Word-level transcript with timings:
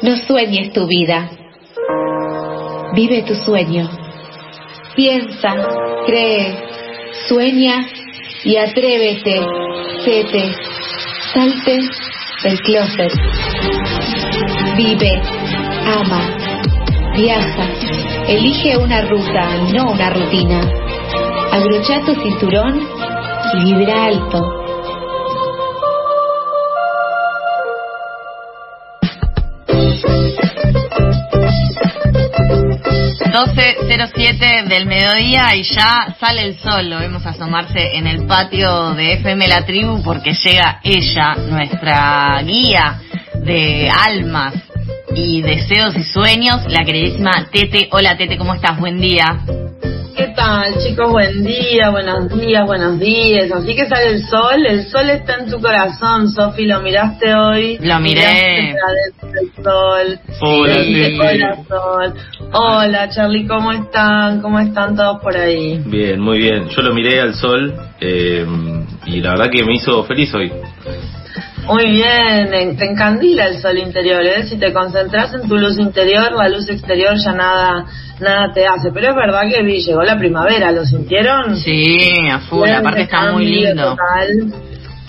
No 0.00 0.16
sueñes 0.28 0.72
tu 0.72 0.86
vida. 0.86 1.28
Vive 2.94 3.22
tu 3.22 3.34
sueño. 3.34 3.90
Piensa, 4.94 5.54
cree, 6.06 6.56
sueña 7.28 7.84
y 8.44 8.56
atrévete, 8.56 9.40
séte, 10.04 10.54
salte 11.34 11.80
del 12.44 12.60
closet. 12.60 13.12
Vive, 14.76 15.20
ama, 15.84 16.36
viaja, 17.16 17.68
elige 18.28 18.76
una 18.76 19.02
ruta, 19.02 19.56
no 19.74 19.90
una 19.90 20.10
rutina. 20.10 20.60
Abrocha 21.50 22.02
tu 22.06 22.14
cinturón 22.14 22.86
y 23.52 23.64
vibra 23.64 24.04
alto. 24.04 24.67
12.07 33.38 34.64
del 34.66 34.86
mediodía 34.86 35.54
y 35.54 35.62
ya 35.62 36.16
sale 36.18 36.42
el 36.42 36.58
sol, 36.58 36.90
lo 36.90 36.98
vemos 36.98 37.24
asomarse 37.24 37.96
en 37.96 38.08
el 38.08 38.26
patio 38.26 38.94
de 38.94 39.12
FM 39.12 39.46
La 39.46 39.64
Tribu 39.64 40.02
porque 40.02 40.32
llega 40.32 40.80
ella, 40.82 41.36
nuestra 41.48 42.42
guía 42.42 43.00
de 43.36 43.88
almas 43.88 44.54
y 45.14 45.40
deseos 45.42 45.94
y 45.94 46.02
sueños, 46.02 46.66
la 46.66 46.84
queridísima 46.84 47.46
Tete. 47.52 47.88
Hola 47.92 48.16
Tete, 48.16 48.36
¿cómo 48.38 48.54
estás? 48.54 48.76
Buen 48.80 49.00
día. 49.00 49.38
¿Qué 50.16 50.26
tal, 50.34 50.76
chicos? 50.82 51.08
Buen 51.08 51.44
día, 51.44 51.90
buenos 51.90 52.28
días, 52.40 52.66
buenos 52.66 52.98
días. 52.98 53.52
Así 53.52 53.72
que 53.76 53.86
sale 53.86 54.14
el 54.14 54.22
sol, 54.24 54.66
el 54.66 54.84
sol 54.88 55.08
está 55.10 55.36
en 55.36 55.48
tu 55.48 55.60
corazón, 55.60 56.28
Sofi, 56.28 56.64
¿lo 56.66 56.80
miraste 56.80 57.32
hoy? 57.36 57.78
Lo 57.80 58.00
miré. 58.00 58.70
El 58.70 59.62
sol. 59.62 60.18
Hola, 60.40 60.74
Sí, 60.82 61.18
Hola, 61.20 61.56
sol. 61.68 62.14
Hola, 62.52 63.08
Charlie, 63.10 63.46
¿cómo 63.46 63.72
están? 63.72 64.40
¿Cómo 64.40 64.58
están 64.58 64.96
todos 64.96 65.20
por 65.20 65.36
ahí? 65.36 65.78
Bien, 65.84 66.18
muy 66.20 66.38
bien. 66.38 66.68
Yo 66.68 66.82
lo 66.82 66.94
miré 66.94 67.20
al 67.20 67.34
sol 67.34 67.74
eh, 68.00 68.46
y 69.06 69.20
la 69.20 69.30
verdad 69.32 69.50
que 69.50 69.64
me 69.64 69.74
hizo 69.74 70.02
feliz 70.04 70.32
hoy. 70.34 70.50
Muy 71.66 71.90
bien, 71.90 72.54
en- 72.54 72.76
te 72.78 72.86
encandila 72.90 73.44
el 73.46 73.58
sol 73.60 73.76
interior, 73.76 74.22
¿eh? 74.24 74.44
Si 74.46 74.56
te 74.58 74.72
concentras 74.72 75.34
en 75.34 75.46
tu 75.46 75.58
luz 75.58 75.78
interior, 75.78 76.32
la 76.32 76.48
luz 76.48 76.68
exterior 76.70 77.14
ya 77.22 77.32
nada 77.32 77.84
nada 78.20 78.52
te 78.54 78.66
hace. 78.66 78.90
Pero 78.92 79.10
es 79.10 79.14
verdad 79.14 79.42
que 79.54 79.62
vi, 79.62 79.80
llegó 79.84 80.02
la 80.02 80.16
primavera, 80.18 80.72
¿lo 80.72 80.84
sintieron? 80.86 81.54
Sí, 81.56 82.08
a 82.32 82.38
full, 82.40 82.68
aparte 82.70 83.02
está 83.02 83.30
muy 83.32 83.44
lindo. 83.44 83.90
total 83.90 84.52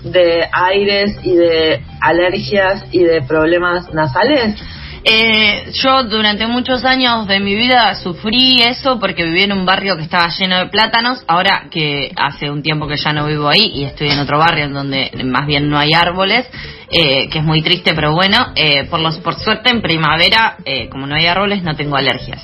de 0.04 0.42
aires 0.52 1.18
y 1.24 1.36
de 1.36 1.82
alergias 2.02 2.86
y 2.92 3.00
de 3.04 3.22
problemas 3.22 3.94
nasales. 3.94 4.56
Eh, 5.04 5.72
yo 5.74 6.04
durante 6.04 6.46
muchos 6.46 6.84
años 6.84 7.28
de 7.28 7.40
mi 7.40 7.56
vida 7.56 7.96
sufrí 7.96 8.62
eso 8.62 9.00
porque 9.00 9.24
viví 9.24 9.44
en 9.44 9.54
un 9.54 9.66
barrio 9.66 9.96
que 9.96 10.04
estaba 10.04 10.28
lleno 10.28 10.58
de 10.58 10.68
plátanos. 10.68 11.24
Ahora 11.28 11.68
que 11.72 12.12
hace 12.16 12.50
un 12.50 12.62
tiempo 12.62 12.88
que 12.88 12.98
ya 12.98 13.14
no 13.14 13.26
vivo 13.26 13.48
ahí 13.48 13.72
y 13.74 13.84
estoy 13.86 14.10
en 14.10 14.20
otro 14.20 14.38
barrio 14.38 14.66
en 14.66 14.74
donde 14.74 15.12
más 15.24 15.48
bien 15.48 15.70
no 15.70 15.78
hay 15.78 15.90
árboles, 15.94 16.46
eh, 16.92 17.30
que 17.30 17.40
es 17.40 17.44
muy 17.44 17.62
triste, 17.62 17.94
pero 17.94 18.14
bueno, 18.14 18.48
eh, 18.56 18.86
por, 18.90 19.00
los, 19.00 19.18
por 19.20 19.36
suerte 19.36 19.70
en 19.70 19.82
primavera, 19.82 20.58
eh, 20.66 20.90
como 20.90 21.06
no 21.08 21.16
hay 21.16 21.28
árboles, 21.28 21.64
no 21.64 21.76
tengo 21.76 21.96
alergias. 21.96 22.42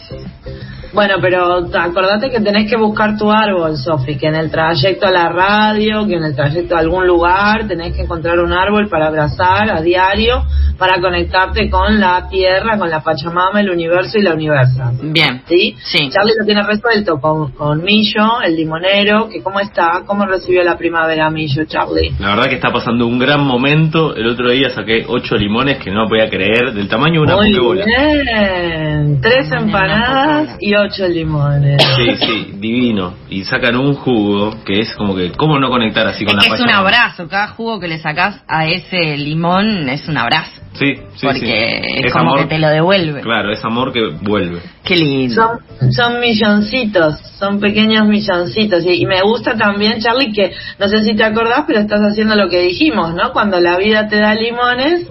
Bueno, 0.95 1.15
pero 1.19 1.67
acordate 1.77 2.29
que 2.29 2.39
tenés 2.39 2.69
que 2.69 2.77
buscar 2.77 3.17
tu 3.17 3.29
árbol, 3.29 3.75
Sofi, 3.75 4.15
que 4.15 4.27
en 4.27 4.35
el 4.35 4.49
trayecto 4.49 5.07
a 5.07 5.11
la 5.11 5.27
radio, 5.27 6.07
que 6.07 6.15
en 6.15 6.23
el 6.23 6.33
trayecto 6.33 6.77
a 6.77 6.79
algún 6.79 7.05
lugar, 7.05 7.67
tenés 7.67 7.93
que 7.93 8.03
encontrar 8.03 8.39
un 8.39 8.53
árbol 8.53 8.87
para 8.87 9.07
abrazar 9.07 9.69
a 9.69 9.81
diario, 9.81 10.45
para 10.77 11.01
conectarte 11.01 11.69
con 11.69 11.99
la 11.99 12.29
tierra, 12.29 12.77
con 12.77 12.89
la 12.89 13.03
Pachamama, 13.03 13.59
el 13.59 13.71
universo 13.71 14.17
y 14.19 14.21
la 14.21 14.33
universa. 14.33 14.93
Bien. 15.01 15.41
¿Sí? 15.49 15.75
Sí. 15.83 16.09
Charlie 16.09 16.35
lo 16.39 16.45
tiene 16.45 16.63
resuelto 16.63 17.19
con, 17.19 17.51
con 17.51 17.83
Millo, 17.83 18.41
el 18.41 18.55
limonero, 18.55 19.27
que 19.27 19.43
cómo 19.43 19.59
está, 19.59 20.03
cómo 20.05 20.25
recibió 20.25 20.63
la 20.63 20.77
primavera 20.77 21.29
Millo, 21.29 21.65
Charlie. 21.65 22.15
La 22.19 22.29
verdad 22.29 22.45
que 22.45 22.55
está 22.55 22.71
pasando 22.71 23.05
un 23.05 23.19
gran 23.19 23.41
momento. 23.41 24.15
El 24.15 24.27
otro 24.35 24.51
día 24.51 24.69
saqué 24.69 25.05
ocho 25.07 25.35
limones 25.35 25.79
que 25.79 25.91
no 25.91 26.07
podía 26.07 26.29
creer, 26.29 26.73
del 26.73 26.87
tamaño 26.87 27.21
de 27.21 27.25
una 27.27 27.35
Muy 27.37 27.51
pokebola. 27.51 27.85
bien, 27.85 29.19
tres 29.21 29.51
empanadas 29.51 30.57
y 30.59 30.75
ocho 30.75 31.07
limones. 31.07 31.81
Sí, 31.95 32.15
sí, 32.17 32.51
divino. 32.55 33.13
Y 33.29 33.43
sacan 33.43 33.75
un 33.77 33.95
jugo 33.95 34.63
que 34.63 34.79
es 34.79 34.93
como 34.95 35.15
que, 35.15 35.31
¿cómo 35.31 35.59
no 35.59 35.69
conectar 35.69 36.05
así 36.07 36.25
con 36.25 36.37
Es 36.37 36.47
la 36.47 36.55
que 36.55 36.61
es 36.61 36.67
un 36.67 36.75
abrazo, 36.75 37.27
cada 37.27 37.47
jugo 37.47 37.79
que 37.79 37.87
le 37.87 37.97
sacás 37.97 38.43
a 38.47 38.67
ese 38.67 39.17
limón 39.17 39.89
es 39.89 40.07
un 40.07 40.17
abrazo. 40.17 40.61
Sí, 40.77 40.95
sí, 41.15 41.25
porque 41.25 41.39
sí. 41.39 42.05
es 42.05 42.13
como 42.13 42.35
que 42.35 42.45
te 42.45 42.59
lo 42.59 42.67
devuelve. 42.67 43.21
Claro, 43.21 43.51
es 43.51 43.63
amor 43.63 43.93
que 43.93 44.09
vuelve. 44.21 44.59
Qué 44.83 44.95
lindo. 44.95 45.33
Son, 45.33 45.91
son 45.91 46.19
milloncitos, 46.19 47.19
son 47.39 47.59
pequeños 47.59 48.05
milloncitos. 48.07 48.85
Y, 48.85 49.03
y 49.03 49.05
me 49.05 49.21
gusta 49.21 49.55
también, 49.55 49.99
Charlie, 49.99 50.33
que 50.33 50.53
no 50.77 50.87
sé 50.87 51.03
si 51.03 51.15
te 51.15 51.23
acordás, 51.23 51.63
pero 51.65 51.79
estás 51.79 52.01
haciendo 52.01 52.35
lo 52.35 52.49
que 52.49 52.59
dijimos, 52.59 53.13
¿no? 53.13 53.31
Cuando 53.31 53.59
la 53.59 53.77
vida 53.77 54.07
te 54.07 54.17
da 54.17 54.35
limones, 54.35 55.07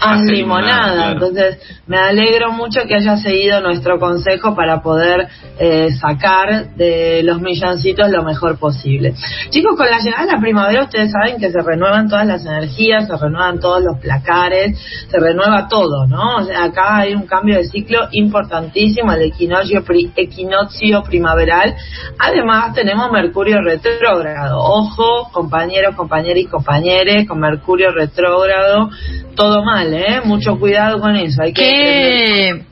haz 0.00 0.20
limonada. 0.22 0.32
limonada, 0.32 0.92
claro. 0.94 1.12
Entonces, 1.12 1.58
me 1.86 1.98
alegro 1.98 2.52
mucho 2.52 2.80
que 2.86 2.94
hayas 2.96 3.22
seguido 3.22 3.60
nuestro 3.60 3.98
consejo 3.98 4.54
para 4.54 4.82
poder 4.82 5.28
eh, 5.58 5.90
sacar 6.00 6.74
de 6.76 7.22
los 7.22 7.40
milloncitos 7.40 8.10
lo 8.10 8.22
mejor 8.22 8.58
posible. 8.58 9.14
Chicos, 9.50 9.76
con 9.76 9.86
la 9.90 9.98
llegada 9.98 10.26
de 10.26 10.32
la 10.32 10.40
primavera, 10.40 10.84
ustedes 10.84 11.12
saben 11.12 11.38
que 11.38 11.50
se 11.50 11.60
renuevan 11.62 12.08
todas 12.08 12.26
las 12.26 12.44
energías, 12.46 13.06
se 13.06 13.16
renuevan 13.16 13.60
todos 13.60 13.82
los 13.82 13.98
placares, 13.98 14.78
se 15.08 15.18
renueva 15.18 15.68
todo, 15.68 16.06
¿no? 16.06 16.36
O 16.36 16.44
sea, 16.44 16.64
acá 16.64 16.98
hay 16.98 17.14
un 17.14 17.26
cambio 17.26 17.56
de 17.56 17.64
ciclo 17.64 18.08
importantísimo, 18.12 19.12
el 19.12 19.22
equinoccio, 19.22 19.84
pri- 19.84 20.10
equinoccio 20.16 21.02
primaveral. 21.02 21.74
Además, 22.18 22.74
tenemos 22.74 23.10
Mercurio 23.10 23.60
retrógrado. 23.62 24.58
Ojo, 24.60 25.30
compañeros, 25.32 25.94
compañeras 25.96 26.38
y 26.38 26.46
compañeres, 26.46 27.28
con 27.28 27.40
Mercurio 27.40 27.90
retrógrado, 27.92 28.90
todo 29.34 29.62
mal, 29.64 29.89
¿eh? 29.94 30.20
Mucho 30.24 30.58
cuidado 30.58 31.00
con 31.00 31.16
eso. 31.16 31.42
Hay 31.42 31.52
que 31.52 32.64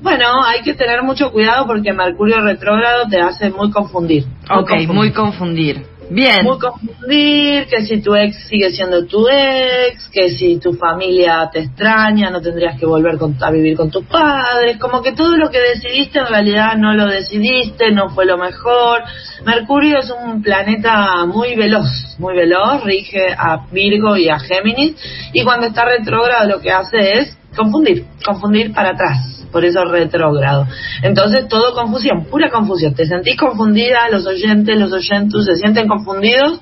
Bueno, 0.00 0.44
hay 0.44 0.62
que 0.62 0.74
tener 0.74 1.02
mucho 1.02 1.30
cuidado 1.30 1.66
porque 1.66 1.92
Mercurio 1.92 2.40
retrógrado 2.40 3.08
te 3.08 3.20
hace 3.20 3.50
muy 3.50 3.70
confundir. 3.70 4.24
Ok, 4.50 4.68
confundir. 4.68 4.88
muy 4.88 5.12
confundir. 5.12 5.86
Bien. 6.12 6.42
Muy 6.42 6.58
confundir, 6.58 7.66
que 7.66 7.86
si 7.86 8.00
tu 8.02 8.16
ex 8.16 8.36
sigue 8.48 8.70
siendo 8.70 9.06
tu 9.06 9.28
ex, 9.28 10.08
que 10.12 10.30
si 10.30 10.58
tu 10.58 10.72
familia 10.72 11.48
te 11.52 11.60
extraña, 11.60 12.30
no 12.30 12.40
tendrías 12.42 12.78
que 12.80 12.84
volver 12.84 13.16
con- 13.16 13.36
a 13.40 13.50
vivir 13.52 13.76
con 13.76 13.90
tus 13.92 14.04
padres, 14.06 14.76
como 14.78 15.02
que 15.02 15.12
todo 15.12 15.36
lo 15.36 15.50
que 15.50 15.60
decidiste 15.60 16.18
en 16.18 16.26
realidad 16.26 16.74
no 16.76 16.94
lo 16.94 17.06
decidiste, 17.06 17.92
no 17.92 18.10
fue 18.10 18.26
lo 18.26 18.36
mejor. 18.38 19.02
Mercurio 19.46 20.00
es 20.00 20.10
un 20.10 20.42
planeta 20.42 21.24
muy 21.26 21.54
veloz, 21.54 22.16
muy 22.18 22.34
veloz, 22.34 22.82
rige 22.82 23.28
a 23.32 23.66
Virgo 23.70 24.16
y 24.16 24.28
a 24.28 24.40
Géminis, 24.40 24.96
y 25.32 25.44
cuando 25.44 25.68
está 25.68 25.84
retrógrado 25.84 26.48
lo 26.48 26.60
que 26.60 26.72
hace 26.72 27.18
es 27.18 27.36
confundir, 27.62 28.04
confundir 28.24 28.72
para 28.72 28.90
atrás. 28.90 29.36
Por 29.52 29.64
eso 29.64 29.84
retrógrado. 29.84 30.66
Entonces, 31.02 31.48
todo 31.48 31.74
confusión, 31.74 32.24
pura 32.30 32.50
confusión. 32.50 32.94
Te 32.94 33.04
sentís 33.04 33.36
confundida, 33.36 34.08
los 34.10 34.24
oyentes, 34.24 34.78
los 34.78 34.92
oyentes 34.92 35.44
se 35.44 35.56
sienten 35.56 35.88
confundidos, 35.88 36.60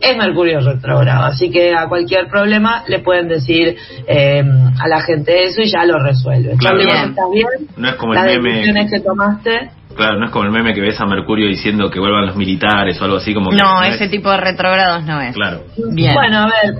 es 0.00 0.16
Mercurio 0.16 0.60
retrógrado. 0.60 1.26
Así 1.26 1.50
que 1.50 1.74
a 1.74 1.86
cualquier 1.86 2.28
problema 2.28 2.82
le 2.88 3.00
pueden 3.00 3.28
decir 3.28 3.76
eh, 4.06 4.42
a 4.82 4.88
la 4.88 5.02
gente 5.02 5.44
eso 5.44 5.60
y 5.60 5.70
ya 5.70 5.84
lo 5.84 5.98
resuelve. 5.98 6.56
Claro, 6.56 6.76
¿vos 6.78 6.86
bien. 6.86 7.10
estás 7.10 7.24
bien? 7.30 7.46
No 7.76 7.88
es 7.90 7.94
como 7.96 8.14
Las 8.14 8.26
el 8.28 8.40
meme. 8.40 8.54
decisiones 8.56 8.90
que 8.90 9.00
tomaste. 9.00 9.70
Claro, 9.94 10.18
no 10.18 10.24
es 10.26 10.30
como 10.30 10.44
el 10.46 10.50
meme 10.52 10.72
que 10.72 10.80
ves 10.80 10.98
a 10.98 11.04
Mercurio 11.04 11.46
diciendo 11.46 11.90
que 11.90 12.00
vuelvan 12.00 12.24
los 12.24 12.36
militares 12.36 12.98
o 13.02 13.04
algo 13.04 13.16
así 13.18 13.34
como 13.34 13.50
que 13.50 13.56
No, 13.56 13.82
es- 13.82 13.96
ese 13.96 14.08
tipo 14.08 14.30
de 14.30 14.38
retrógrados 14.38 15.04
no 15.04 15.20
es. 15.20 15.34
Claro. 15.34 15.60
Bien. 15.92 16.14
Bueno, 16.14 16.38
a 16.38 16.46
ver, 16.46 16.74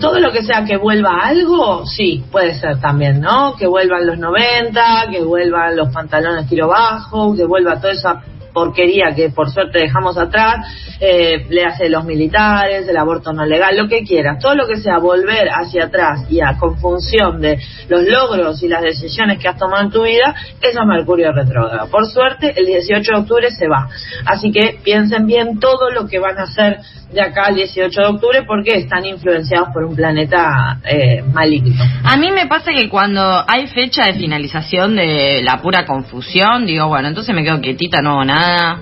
todo 0.00 0.20
lo 0.20 0.32
que 0.32 0.42
sea 0.42 0.64
que 0.64 0.76
vuelva 0.76 1.20
algo, 1.22 1.86
sí, 1.86 2.24
puede 2.30 2.54
ser 2.54 2.80
también, 2.80 3.20
¿no? 3.20 3.54
Que 3.56 3.66
vuelvan 3.66 4.06
los 4.06 4.18
90, 4.18 5.06
que 5.10 5.22
vuelvan 5.22 5.76
los 5.76 5.88
pantalones 5.92 6.48
tiro 6.48 6.68
bajo, 6.68 7.34
que 7.34 7.44
vuelva 7.44 7.80
toda 7.80 7.92
esa 7.92 8.22
porquería 8.54 9.14
que 9.14 9.28
por 9.30 9.50
suerte 9.50 9.80
dejamos 9.80 10.16
atrás, 10.16 10.64
eh, 11.00 11.44
le 11.50 11.64
hace 11.64 11.90
los 11.90 12.04
militares, 12.04 12.88
el 12.88 12.96
aborto 12.96 13.32
no 13.32 13.44
legal, 13.44 13.76
lo 13.76 13.88
que 13.88 14.04
quieras, 14.04 14.38
todo 14.38 14.54
lo 14.54 14.66
que 14.66 14.76
sea 14.76 14.98
volver 14.98 15.48
hacia 15.50 15.86
atrás 15.86 16.24
y 16.30 16.40
a 16.40 16.56
confusión 16.56 17.40
de 17.40 17.58
los 17.88 18.04
logros 18.04 18.62
y 18.62 18.68
las 18.68 18.82
decisiones 18.82 19.38
que 19.38 19.48
has 19.48 19.58
tomado 19.58 19.82
en 19.82 19.90
tu 19.90 20.04
vida, 20.04 20.34
eso 20.62 20.80
es 20.80 20.86
Mercurio 20.86 21.32
retrógrado. 21.32 21.90
Por 21.90 22.06
suerte, 22.06 22.54
el 22.56 22.66
18 22.66 23.12
de 23.12 23.18
octubre 23.18 23.50
se 23.50 23.66
va. 23.66 23.88
Así 24.24 24.52
que 24.52 24.78
piensen 24.82 25.26
bien 25.26 25.58
todo 25.58 25.90
lo 25.90 26.06
que 26.06 26.20
van 26.20 26.38
a 26.38 26.44
hacer 26.44 26.78
de 27.14 27.22
acá 27.22 27.44
al 27.46 27.54
18 27.54 28.00
de 28.00 28.06
octubre 28.06 28.42
porque 28.46 28.76
están 28.76 29.06
influenciados 29.06 29.68
por 29.72 29.84
un 29.84 29.94
planeta 29.94 30.80
eh, 30.84 31.22
maligno. 31.32 31.74
A 32.04 32.16
mí 32.16 32.30
me 32.32 32.46
pasa 32.46 32.72
que 32.72 32.88
cuando 32.88 33.44
hay 33.46 33.68
fecha 33.68 34.06
de 34.06 34.14
finalización 34.14 34.96
de 34.96 35.40
la 35.42 35.62
pura 35.62 35.86
confusión, 35.86 36.66
digo, 36.66 36.88
bueno, 36.88 37.08
entonces 37.08 37.34
me 37.34 37.44
quedo 37.44 37.60
quietita, 37.60 38.02
no 38.02 38.10
hago 38.12 38.24
nada. 38.24 38.80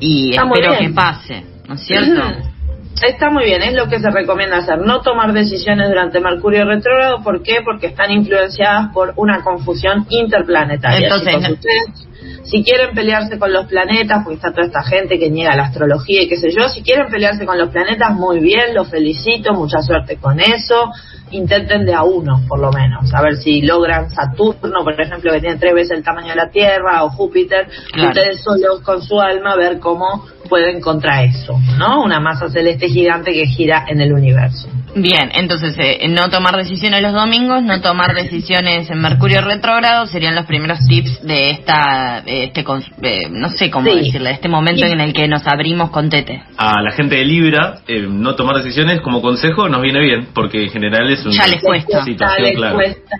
Y 0.00 0.30
Está 0.30 0.42
espero 0.42 0.78
que 0.78 0.90
pase, 0.90 1.44
¿no 1.68 1.74
es 1.74 1.80
cierto? 1.86 2.22
Está 3.00 3.30
muy 3.30 3.44
bien, 3.44 3.62
es 3.62 3.74
lo 3.74 3.88
que 3.88 4.00
se 4.00 4.10
recomienda 4.10 4.56
hacer, 4.56 4.78
no 4.78 5.02
tomar 5.02 5.32
decisiones 5.32 5.88
durante 5.88 6.18
Mercurio 6.18 6.64
retrógrado, 6.64 7.22
¿por 7.22 7.44
qué? 7.44 7.60
Porque 7.64 7.86
están 7.86 8.10
influenciadas 8.10 8.92
por 8.92 9.12
una 9.14 9.44
confusión 9.44 10.04
interplanetaria. 10.08 11.06
Entonces, 11.06 11.28
Chicos, 11.28 11.48
no- 11.48 11.54
ustedes, 11.54 12.07
si 12.44 12.62
quieren 12.62 12.94
pelearse 12.94 13.38
con 13.38 13.52
los 13.52 13.66
planetas, 13.66 14.22
porque 14.24 14.36
está 14.36 14.50
toda 14.52 14.66
esta 14.66 14.82
gente 14.82 15.18
que 15.18 15.30
niega 15.30 15.54
la 15.56 15.64
astrología 15.64 16.22
y 16.22 16.28
qué 16.28 16.36
sé 16.36 16.50
yo, 16.50 16.68
si 16.68 16.82
quieren 16.82 17.08
pelearse 17.10 17.44
con 17.44 17.58
los 17.58 17.70
planetas, 17.70 18.12
muy 18.14 18.40
bien, 18.40 18.74
los 18.74 18.88
felicito, 18.88 19.52
mucha 19.52 19.80
suerte 19.82 20.16
con 20.16 20.40
eso. 20.40 20.90
Intenten 21.30 21.84
de 21.84 21.92
a 21.92 22.04
uno, 22.04 22.40
por 22.48 22.58
lo 22.58 22.72
menos, 22.72 23.12
a 23.12 23.20
ver 23.20 23.36
si 23.36 23.60
logran 23.60 24.08
Saturno, 24.10 24.82
por 24.82 24.98
ejemplo, 24.98 25.30
que 25.30 25.40
tiene 25.40 25.56
tres 25.56 25.74
veces 25.74 25.98
el 25.98 26.02
tamaño 26.02 26.30
de 26.30 26.36
la 26.36 26.48
Tierra, 26.50 27.04
o 27.04 27.10
Júpiter, 27.10 27.68
Claro. 27.92 28.08
ustedes 28.08 28.42
solos 28.42 28.80
con 28.82 29.02
su 29.02 29.20
alma 29.20 29.54
ver 29.54 29.78
cómo 29.78 30.24
pueden 30.48 30.80
contra 30.80 31.22
eso, 31.24 31.58
¿no? 31.78 32.02
Una 32.02 32.18
masa 32.18 32.48
celeste 32.48 32.88
gigante 32.88 33.32
que 33.32 33.44
gira 33.44 33.84
en 33.88 34.00
el 34.00 34.12
universo. 34.14 34.68
Bien, 34.94 35.30
entonces 35.34 35.76
eh, 35.78 36.06
no 36.08 36.28
tomar 36.28 36.56
decisiones 36.56 37.02
los 37.02 37.12
domingos, 37.12 37.62
no 37.62 37.80
tomar 37.80 38.14
decisiones 38.14 38.90
en 38.90 39.00
Mercurio 39.00 39.40
retrógrado 39.42 40.06
serían 40.06 40.34
los 40.34 40.46
primeros 40.46 40.78
tips 40.86 41.22
de 41.22 41.50
esta, 41.50 42.22
de 42.24 42.44
este, 42.44 42.64
eh, 43.02 43.28
no 43.30 43.48
sé 43.50 43.70
cómo 43.70 43.88
Sí. 43.90 43.96
decirle, 43.98 44.30
de 44.30 44.34
este 44.34 44.48
momento 44.48 44.86
en 44.86 45.00
el 45.00 45.12
que 45.12 45.28
nos 45.28 45.46
abrimos 45.46 45.90
con 45.90 46.08
Tete. 46.08 46.42
A 46.56 46.80
la 46.82 46.92
gente 46.92 47.16
de 47.16 47.24
Libra, 47.24 47.80
eh, 47.86 48.06
no 48.08 48.34
tomar 48.34 48.56
decisiones 48.56 49.00
como 49.00 49.20
consejo 49.22 49.68
nos 49.68 49.82
viene 49.82 50.00
bien, 50.00 50.28
porque 50.34 50.64
en 50.64 50.70
general 50.70 51.10
es 51.10 51.24
una 51.24 51.34
Ya 51.34 51.46
les 51.46 51.62
cuesta. 51.62 52.04
situación 52.04 52.42
les 52.48 52.72
cuesta, 52.72 53.16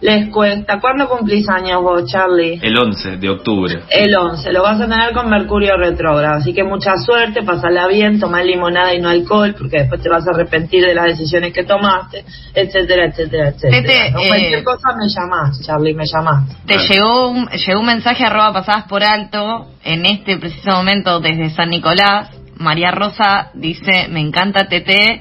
les 0.00 0.28
cuesta. 0.30 0.80
¿Cuándo 0.80 1.08
cumplís 1.08 1.48
años 1.48 1.82
vos, 1.82 2.04
Charlie? 2.10 2.58
El 2.62 2.76
11 2.78 3.18
de 3.18 3.28
octubre. 3.28 3.80
El 3.90 4.14
11, 4.16 4.52
lo 4.52 4.62
vas 4.62 4.80
a 4.80 4.88
tener 4.88 5.12
con 5.12 5.28
Mercurio 5.28 5.76
retrógrado, 5.76 6.36
así 6.36 6.52
que 6.54 6.64
mucha 6.64 6.96
suerte, 6.96 7.42
pasala 7.42 7.86
bien, 7.86 8.18
toma 8.18 8.42
limonada 8.42 8.94
y 8.94 9.00
no 9.00 9.08
alcohol, 9.10 9.54
porque 9.58 9.78
después 9.80 10.00
te 10.02 10.08
vas 10.08 10.26
a 10.26 10.30
arrepentir 10.30 10.84
de 10.84 10.94
las 10.94 11.04
decisiones 11.04 11.52
que 11.52 11.64
tomaste, 11.64 12.24
etcétera, 12.54 13.06
etcétera, 13.06 13.48
etcétera. 13.48 13.82
Tete, 13.82 14.10
¿no? 14.12 14.20
eh, 14.20 14.28
Cualquier 14.28 14.64
cosa 14.64 14.88
me 14.96 15.06
llamás, 15.08 15.60
Charlie, 15.66 15.94
me 15.94 16.06
llamás. 16.06 16.48
Te 16.66 16.76
Vale. 16.76 16.88
llegó 16.88 17.28
un, 17.28 17.48
llegó 17.48 17.80
un 17.80 17.86
mensaje 17.86 18.24
arroba 18.24 18.52
pasadas 18.52 18.84
por 18.84 19.02
alto 19.04 19.66
en 19.84 20.06
este 20.06 20.38
preciso 20.38 20.70
momento 20.72 21.20
desde 21.20 21.50
San 21.50 21.68
Nicolás. 21.70 22.30
María 22.56 22.90
Rosa 22.90 23.50
dice, 23.54 24.08
me 24.08 24.20
encanta 24.20 24.66
Tete, 24.68 25.20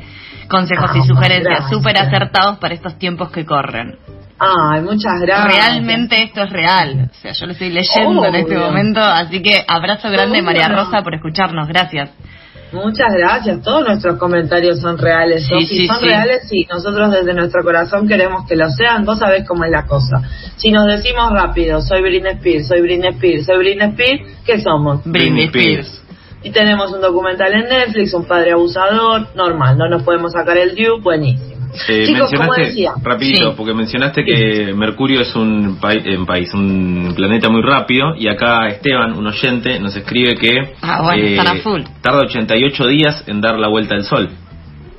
consejos 0.50 0.92
y 0.96 1.00
Ah, 1.00 1.04
sugerencias 1.06 1.70
súper 1.70 1.98
acertados 1.98 2.60
para 2.60 2.74
estos 2.74 2.98
tiempos 2.98 3.30
que 3.32 3.46
corren. 3.46 3.98
Ay, 4.40 4.82
muchas 4.82 5.20
gracias. 5.22 5.56
Realmente 5.56 6.24
esto 6.24 6.44
es 6.44 6.50
real. 6.50 7.10
O 7.12 7.22
sea, 7.22 7.34
yo 7.34 7.46
lo 7.46 7.52
estoy 7.52 7.70
leyendo 7.70 8.26
en 8.26 8.36
este 8.36 8.58
momento, 8.58 9.02
así 9.02 9.42
que 9.42 9.66
abrazo 9.68 10.10
grande 10.10 10.38
Obvio. 10.38 10.44
María 10.44 10.70
Rosa 10.70 11.02
por 11.04 11.14
escucharnos. 11.14 11.68
Gracias. 11.68 12.12
Muchas 12.72 13.12
gracias. 13.12 13.62
Todos 13.64 13.88
nuestros 13.88 14.18
comentarios 14.20 14.80
son 14.80 14.98
reales. 14.98 15.46
Sí, 15.46 15.88
son 15.88 16.00
sí. 16.00 16.06
reales, 16.06 16.48
sí. 16.48 16.68
Nosotros 16.72 17.12
desde 17.12 17.34
nuestro 17.34 17.64
corazón 17.64 18.08
queremos 18.08 18.48
que 18.48 18.56
lo 18.56 18.70
sean. 18.70 19.06
Vos 19.06 19.20
sabés 19.20 19.48
cómo 19.48 19.66
es 19.66 19.72
la 19.72 19.86
cosa. 19.86 20.22
Si 20.56 20.72
nos 20.72 20.86
decimos 20.86 21.32
rápido, 21.32 21.82
soy 21.82 22.02
Britney 22.02 22.34
Spears, 22.34 22.68
soy 22.68 22.82
Britney 22.82 23.10
Spears, 23.10 23.46
soy 23.46 23.58
Britney 23.58 23.90
Spears, 23.90 24.22
¿qué 24.46 24.62
somos? 24.62 25.02
Britney 25.04 25.46
Spears. 25.46 26.04
Y 26.44 26.52
tenemos 26.52 26.92
un 26.94 27.02
documental 27.02 27.54
en 27.54 27.68
Netflix, 27.68 28.14
un 28.14 28.26
padre 28.26 28.52
abusador, 28.52 29.28
normal. 29.36 29.78
No 29.78 29.90
nos 29.90 30.04
podemos 30.04 30.32
sacar 30.32 30.58
el 30.58 30.76
due, 30.76 31.02
buenísimo. 31.02 31.59
Eh, 31.88 32.06
Chicos, 32.08 32.30
como 32.32 32.44
mencionaste, 32.50 32.62
decía, 32.66 32.92
rapidito, 33.04 33.50
Sí. 33.52 33.54
porque 33.56 33.74
mencionaste 33.74 34.26
que 34.26 34.74
Mercurio 34.76 35.22
es 35.22 35.36
un, 35.36 35.78
país, 35.80 36.54
un 36.54 37.14
planeta 37.16 37.50
muy 37.50 37.62
rápido, 37.62 38.16
y 38.18 38.28
acá 38.28 38.68
Esteban, 38.68 39.14
un 39.18 39.28
oyente, 39.28 39.80
nos 39.80 39.96
escribe 39.96 40.36
que 40.36 40.48
eh, 40.50 40.74
Ah, 40.82 41.02
bueno, 41.04 41.42
a 41.42 41.56
full. 41.58 41.82
tarda 42.02 42.22
88 42.22 42.88
días 42.88 43.24
en 43.28 43.40
dar 43.42 43.58
la 43.60 43.68
vuelta 43.70 43.96
al 43.96 44.04
Sol. 44.04 44.30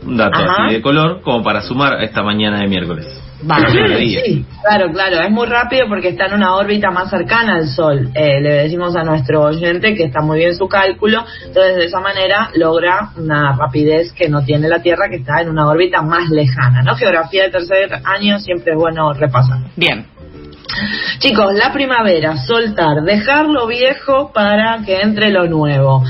Un 0.07 0.17
dato 0.17 0.39
Ajá. 0.39 0.65
así 0.67 0.75
de 0.75 0.81
color, 0.81 1.21
como 1.23 1.43
para 1.43 1.61
sumar 1.63 1.95
a 1.95 2.05
esta 2.05 2.23
mañana 2.23 2.61
de 2.61 2.69
miércoles. 2.69 3.07
Vale. 3.43 3.99
Días. 3.99 4.23
Sí, 4.25 4.45
claro, 4.63 4.93
claro, 4.93 5.21
es 5.21 5.31
muy 5.31 5.47
rápido 5.47 5.87
porque 5.89 6.09
está 6.09 6.27
en 6.27 6.35
una 6.35 6.55
órbita 6.57 6.91
más 6.91 7.11
cercana 7.11 7.57
al 7.57 7.69
Sol. 7.69 8.11
Eh, 8.15 8.41
le 8.41 8.51
decimos 8.65 8.95
a 8.97 9.03
nuestro 9.03 9.43
oyente 9.43 9.95
que 9.95 10.05
está 10.05 10.21
muy 10.21 10.39
bien 10.39 10.55
su 10.55 10.69
cálculo, 10.69 11.25
entonces 11.47 11.77
de 11.77 11.85
esa 11.87 12.01
manera 12.01 12.51
logra 12.55 13.11
una 13.17 13.57
rapidez 13.57 14.13
que 14.13 14.29
no 14.29 14.45
tiene 14.45 14.69
la 14.69 14.83
Tierra, 14.83 15.09
que 15.09 15.17
está 15.17 15.41
en 15.41 15.49
una 15.49 15.67
órbita 15.69 16.03
más 16.03 16.29
lejana. 16.31 16.83
¿no? 16.83 16.95
Geografía 16.97 17.45
de 17.45 17.51
tercer 17.51 17.91
año 18.05 18.39
siempre 18.39 18.73
es 18.73 18.79
bueno 18.79 19.13
repasar. 19.13 19.59
Bien. 19.77 20.07
Chicos, 21.19 21.53
la 21.55 21.73
primavera, 21.73 22.37
soltar, 22.37 23.03
dejar 23.03 23.47
lo 23.47 23.67
viejo 23.67 24.33
para 24.33 24.83
que 24.85 25.01
entre 25.01 25.31
lo 25.31 25.47
nuevo. 25.47 26.03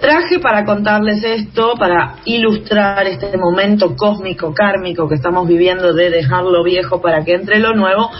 Traje 0.00 0.38
para 0.38 0.64
contarles 0.64 1.22
esto, 1.22 1.74
para 1.78 2.16
ilustrar 2.24 3.06
este 3.06 3.36
momento 3.36 3.94
cósmico, 3.96 4.54
kármico 4.54 5.06
que 5.06 5.16
estamos 5.16 5.46
viviendo 5.46 5.92
de 5.92 6.08
dejar 6.08 6.44
lo 6.44 6.64
viejo 6.64 7.02
para 7.02 7.22
que 7.22 7.34
entre 7.34 7.58
lo 7.58 7.74
nuevo, 7.74 8.10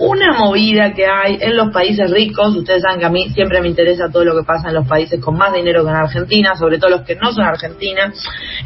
una 0.00 0.32
movida 0.32 0.94
que 0.94 1.06
hay 1.06 1.38
en 1.40 1.56
los 1.56 1.72
países 1.72 2.10
ricos. 2.10 2.56
Ustedes 2.56 2.82
saben 2.82 2.98
que 2.98 3.06
a 3.06 3.10
mí 3.10 3.30
siempre 3.30 3.60
me 3.60 3.68
interesa 3.68 4.10
todo 4.10 4.24
lo 4.24 4.36
que 4.36 4.44
pasa 4.44 4.68
en 4.68 4.74
los 4.74 4.88
países 4.88 5.20
con 5.20 5.36
más 5.36 5.52
dinero 5.52 5.84
que 5.84 5.90
en 5.90 5.96
Argentina, 5.96 6.56
sobre 6.56 6.78
todo 6.78 6.90
los 6.90 7.02
que 7.02 7.14
no 7.14 7.32
son 7.32 7.44
Argentina. 7.44 8.12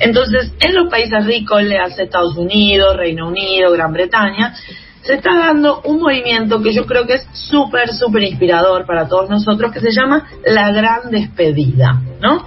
Entonces, 0.00 0.52
en 0.60 0.74
los 0.74 0.88
países 0.88 1.26
ricos, 1.26 1.62
le 1.62 1.78
hace 1.78 2.04
Estados 2.04 2.36
Unidos, 2.38 2.96
Reino 2.96 3.28
Unido, 3.28 3.70
Gran 3.72 3.92
Bretaña, 3.92 4.54
se 5.02 5.14
está 5.14 5.36
dando 5.36 5.80
un 5.82 6.00
movimiento 6.00 6.62
que 6.62 6.72
yo 6.72 6.86
creo 6.86 7.06
que 7.06 7.14
es 7.14 7.26
súper, 7.32 7.92
súper 7.92 8.22
inspirador 8.22 8.86
para 8.86 9.08
todos 9.08 9.28
nosotros, 9.28 9.72
que 9.72 9.80
se 9.80 9.90
llama 9.90 10.26
la 10.44 10.70
gran 10.72 11.10
despedida, 11.10 12.00
¿no? 12.20 12.46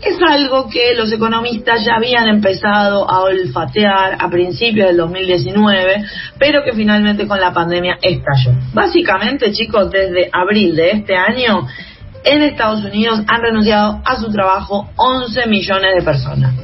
Es 0.00 0.18
algo 0.20 0.68
que 0.68 0.94
los 0.96 1.12
economistas 1.12 1.84
ya 1.84 1.94
habían 1.94 2.26
empezado 2.26 3.08
a 3.08 3.20
olfatear 3.20 4.16
a 4.18 4.28
principios 4.28 4.88
del 4.88 4.96
2019, 4.96 6.04
pero 6.40 6.64
que 6.64 6.72
finalmente 6.72 7.28
con 7.28 7.40
la 7.40 7.52
pandemia 7.52 7.98
estalló. 8.02 8.50
Básicamente, 8.74 9.52
chicos, 9.52 9.92
desde 9.92 10.28
abril 10.32 10.74
de 10.74 10.90
este 10.90 11.14
año, 11.14 11.68
en 12.24 12.42
Estados 12.42 12.84
Unidos 12.84 13.20
han 13.26 13.42
renunciado 13.42 14.00
a 14.04 14.16
su 14.16 14.30
trabajo 14.30 14.90
11 14.96 15.46
millones 15.46 15.94
de 15.96 16.02
personas. 16.02 16.54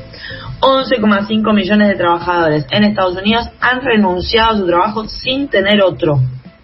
11,5 0.61 1.55
millones 1.55 1.89
de 1.89 1.95
trabajadores 1.95 2.67
en 2.71 2.85
Estados 2.85 3.17
Unidos 3.17 3.49
han 3.61 3.81
renunciado 3.81 4.55
a 4.55 4.57
su 4.57 4.67
trabajo 4.67 5.09
sin 5.09 5.49
tener 5.49 5.83
otro. 5.83 6.21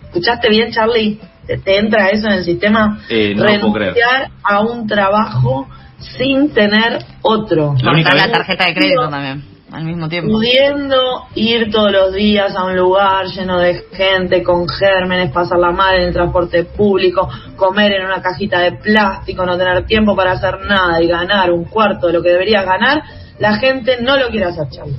¿Escuchaste 0.06 0.49
bien, 0.49 0.70
Charlie? 0.73 1.20
¿Te, 1.46 1.58
te 1.58 1.79
entra 1.79 2.08
eso 2.08 2.26
en 2.26 2.35
el 2.35 2.44
sistema? 2.44 3.00
Eh, 3.08 3.35
no 3.37 3.44
lo 3.44 3.61
puedo 3.61 3.73
creer. 3.75 3.94
Renunciar 3.94 4.31
a 4.43 4.61
un 4.61 4.87
trabajo 4.87 5.69
sin 5.99 6.52
tener 6.52 7.05
otro. 7.23 7.75
La 7.82 7.93
única 7.93 8.14
la 8.14 8.31
tarjeta 8.31 8.67
de 8.67 8.75
crédito 8.75 9.08
también, 9.08 9.44
al 9.75 9.85
mismo 9.85 10.09
tiempo. 10.09 10.31
Pudiendo 10.31 11.25
ir 11.35 11.71
todos 11.71 11.91
los 11.91 12.15
días 12.15 12.55
a 12.55 12.65
un 12.65 12.76
lugar 12.76 13.26
lleno 13.26 13.59
de 13.59 13.85
gente, 13.93 14.43
con 14.43 14.69
gérmenes, 14.69 15.32
pasarla 15.32 15.72
mal 15.72 15.96
en 15.96 16.08
el 16.08 16.13
transporte 16.13 16.65
público, 16.65 17.29
comer 17.56 17.93
en 17.93 18.06
una 18.06 18.22
cajita 18.22 18.60
de 18.60 18.72
plástico, 18.72 19.44
no 19.44 19.58
tener 19.58 19.84
tiempo 19.84 20.15
para 20.15 20.32
hacer 20.32 20.60
nada 20.60 21.03
y 21.03 21.08
ganar 21.08 21.51
un 21.51 21.65
cuarto 21.65 22.06
de 22.06 22.13
lo 22.13 22.22
que 22.22 22.31
deberías 22.31 22.65
ganar, 22.65 23.03
la 23.39 23.56
gente 23.56 24.01
no 24.01 24.17
lo 24.17 24.29
quiere 24.29 24.46
hacer, 24.46 24.69
Charlie. 24.70 24.94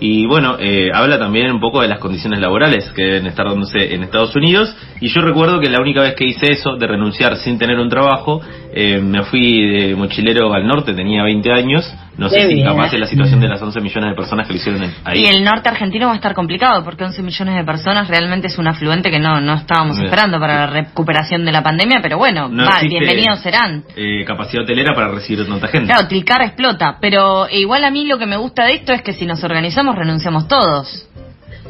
Y 0.00 0.26
bueno, 0.26 0.56
eh, 0.60 0.90
habla 0.94 1.18
también 1.18 1.50
un 1.50 1.58
poco 1.58 1.82
de 1.82 1.88
las 1.88 1.98
condiciones 1.98 2.38
laborales 2.38 2.88
que 2.94 3.02
deben 3.02 3.26
estar 3.26 3.46
dándose 3.46 3.94
en 3.94 4.04
Estados 4.04 4.34
Unidos. 4.36 4.72
Y 5.00 5.08
yo 5.08 5.22
recuerdo 5.22 5.58
que 5.58 5.68
la 5.68 5.80
única 5.80 6.02
vez 6.02 6.14
que 6.14 6.24
hice 6.24 6.52
eso, 6.52 6.76
de 6.76 6.86
renunciar 6.86 7.36
sin 7.38 7.58
tener 7.58 7.80
un 7.80 7.88
trabajo, 7.88 8.40
eh, 8.72 9.00
me 9.00 9.24
fui 9.24 9.66
de 9.66 9.96
mochilero 9.96 10.54
al 10.54 10.68
norte, 10.68 10.94
tenía 10.94 11.24
20 11.24 11.50
años. 11.50 11.92
No 12.18 12.28
sé 12.28 12.48
si 12.48 12.62
capaz 12.62 12.92
es 12.92 12.98
la 13.00 13.06
situación 13.06 13.40
de 13.40 13.48
las 13.48 13.62
11 13.62 13.80
millones 13.80 14.10
de 14.10 14.16
personas 14.16 14.46
que 14.46 14.52
lo 14.52 14.58
hicieron 14.58 14.82
ahí. 15.04 15.20
Y 15.22 15.26
el 15.28 15.44
norte 15.44 15.68
argentino 15.68 16.06
va 16.08 16.12
a 16.12 16.16
estar 16.16 16.34
complicado 16.34 16.82
porque 16.84 17.04
11 17.04 17.22
millones 17.22 17.54
de 17.54 17.64
personas 17.64 18.08
realmente 18.08 18.48
es 18.48 18.58
un 18.58 18.66
afluente 18.66 19.10
que 19.10 19.20
no, 19.20 19.40
no 19.40 19.54
estábamos 19.54 19.98
esperando 19.98 20.40
para 20.40 20.66
la 20.66 20.66
recuperación 20.66 21.44
de 21.44 21.52
la 21.52 21.62
pandemia, 21.62 22.00
pero 22.02 22.18
bueno, 22.18 22.48
No 22.48 22.64
va, 22.64 22.70
existe, 22.72 22.88
bienvenidos 22.88 23.40
serán. 23.40 23.84
eh, 23.96 24.24
capacidad 24.26 24.64
hotelera 24.64 24.94
para 24.94 25.08
recibir 25.08 25.46
tanta 25.46 25.68
gente. 25.68 25.86
Claro, 25.92 26.08
Tilcara 26.08 26.44
explota, 26.46 26.98
pero 27.00 27.48
igual 27.50 27.84
a 27.84 27.90
mí 27.90 28.06
lo 28.06 28.18
que 28.18 28.26
me 28.26 28.36
gusta 28.36 28.64
de 28.64 28.74
esto 28.74 28.92
es 28.92 29.02
que 29.02 29.12
si 29.12 29.24
nos 29.24 29.42
organizamos 29.44 29.94
renunciamos 29.94 30.48
todos. 30.48 31.07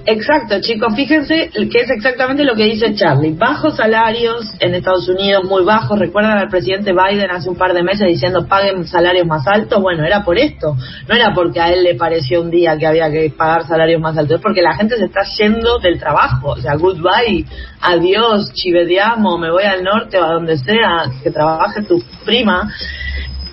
Exacto, 0.06 0.60
chicos, 0.60 0.94
fíjense 0.94 1.50
que 1.52 1.80
es 1.80 1.90
exactamente 1.90 2.44
lo 2.44 2.54
que 2.54 2.64
dice 2.64 2.94
Charlie. 2.94 3.32
Bajos 3.32 3.76
salarios 3.76 4.52
en 4.58 4.74
Estados 4.74 5.08
Unidos, 5.08 5.44
muy 5.44 5.64
bajos. 5.64 5.98
¿Recuerdan 5.98 6.38
al 6.38 6.48
presidente 6.48 6.92
Biden 6.92 7.30
hace 7.30 7.50
un 7.50 7.56
par 7.56 7.74
de 7.74 7.82
meses 7.82 8.06
diciendo 8.06 8.46
paguen 8.46 8.86
salarios 8.86 9.26
más 9.26 9.46
altos? 9.46 9.82
Bueno, 9.82 10.04
era 10.04 10.24
por 10.24 10.38
esto. 10.38 10.76
No 11.06 11.14
era 11.14 11.34
porque 11.34 11.60
a 11.60 11.72
él 11.72 11.84
le 11.84 11.94
pareció 11.94 12.40
un 12.40 12.50
día 12.50 12.78
que 12.78 12.86
había 12.86 13.10
que 13.10 13.30
pagar 13.36 13.66
salarios 13.66 14.00
más 14.00 14.16
altos, 14.16 14.36
es 14.36 14.42
porque 14.42 14.62
la 14.62 14.74
gente 14.76 14.96
se 14.96 15.04
está 15.04 15.20
yendo 15.38 15.78
del 15.78 15.98
trabajo. 15.98 16.50
O 16.50 16.56
sea, 16.56 16.74
goodbye, 16.76 17.44
adiós, 17.80 18.52
chivediamo, 18.54 19.36
me 19.36 19.50
voy 19.50 19.64
al 19.64 19.84
norte 19.84 20.18
o 20.18 20.24
a 20.24 20.32
donde 20.32 20.56
sea, 20.56 21.04
que 21.22 21.30
trabaje 21.30 21.82
tu 21.82 22.02
prima. 22.24 22.72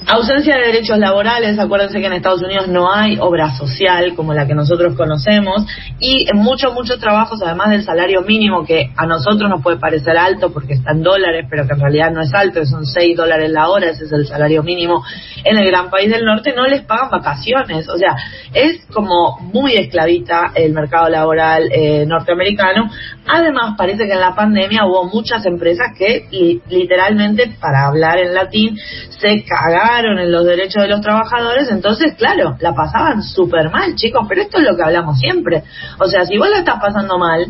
Ausencia 0.08 0.56
de 0.58 0.68
derechos 0.68 1.00
laborales, 1.00 1.58
acuérdense 1.58 2.00
que 2.00 2.06
en 2.06 2.14
Estados 2.14 2.44
Unidos 2.44 2.68
no 2.68 2.94
hay 2.94 3.18
obra 3.20 3.56
social 3.58 4.14
como 4.16 4.36
la 4.36 4.46
que 4.46 4.54
nosotros 4.54 4.96
conocemos 4.96 5.66
y 6.00 6.30
en 6.30 6.38
muchos, 6.38 6.76
muchos 6.76 7.00
trabajos, 7.00 7.42
además 7.42 7.72
del 7.72 7.84
salario 7.84 8.22
mínimo, 8.22 8.64
que 8.66 8.92
a 8.96 9.08
nosotros 9.08 9.50
nos 9.50 9.64
puede 9.64 9.78
parecer 9.78 10.16
alto 10.16 10.54
porque 10.54 10.74
está 10.74 10.92
en 10.92 11.02
dólares, 11.02 11.48
pero 11.50 11.66
que 11.66 11.74
en 11.74 11.80
realidad 11.80 12.12
no 12.12 12.22
es 12.22 12.32
alto, 12.36 12.64
son 12.66 12.86
6 12.86 13.18
dólares 13.18 13.50
la 13.50 13.68
hora, 13.68 13.90
ese 13.90 14.06
es 14.06 14.12
el 14.12 14.28
salario 14.28 14.62
mínimo, 14.62 15.04
en 15.44 15.58
el 15.58 15.66
gran 15.66 15.90
país 15.90 16.12
del 16.12 16.24
norte 16.24 16.54
no 16.56 16.68
les 16.68 16.84
pagan 16.84 17.10
vacaciones, 17.10 17.90
o 17.90 17.98
sea, 17.98 18.16
es 18.54 18.86
como 18.94 19.40
muy 19.40 19.76
esclavita 19.76 20.52
el 20.54 20.72
mercado 20.74 21.10
laboral 21.10 21.68
eh, 21.72 22.06
norteamericano. 22.06 22.92
Además, 23.28 23.74
parece 23.76 24.06
que 24.06 24.14
en 24.14 24.20
la 24.20 24.36
pandemia 24.36 24.86
hubo 24.86 25.06
muchas 25.06 25.44
empresas 25.48 25.88
que 25.98 26.62
literalmente, 26.70 27.56
para 27.60 27.88
hablar 27.88 28.20
en 28.20 28.36
latín, 28.36 28.78
se 29.10 29.44
cagaron 29.44 29.95
en 30.00 30.32
los 30.32 30.46
derechos 30.46 30.82
de 30.84 30.90
los 30.90 31.02
trabajadores, 31.02 31.70
entonces, 31.72 32.14
claro, 32.18 32.58
la 32.60 32.74
pasaban 32.74 33.24
súper 33.24 33.70
mal, 33.70 33.96
chicos, 33.96 34.26
pero 34.28 34.42
esto 34.42 34.58
es 34.58 34.64
lo 34.64 34.76
que 34.76 34.84
hablamos 34.84 35.18
siempre. 35.20 35.64
O 36.00 36.06
sea, 36.06 36.26
si 36.26 36.38
vos 36.38 36.50
la 36.50 36.60
estás 36.60 36.80
pasando 36.82 37.18
mal, 37.18 37.46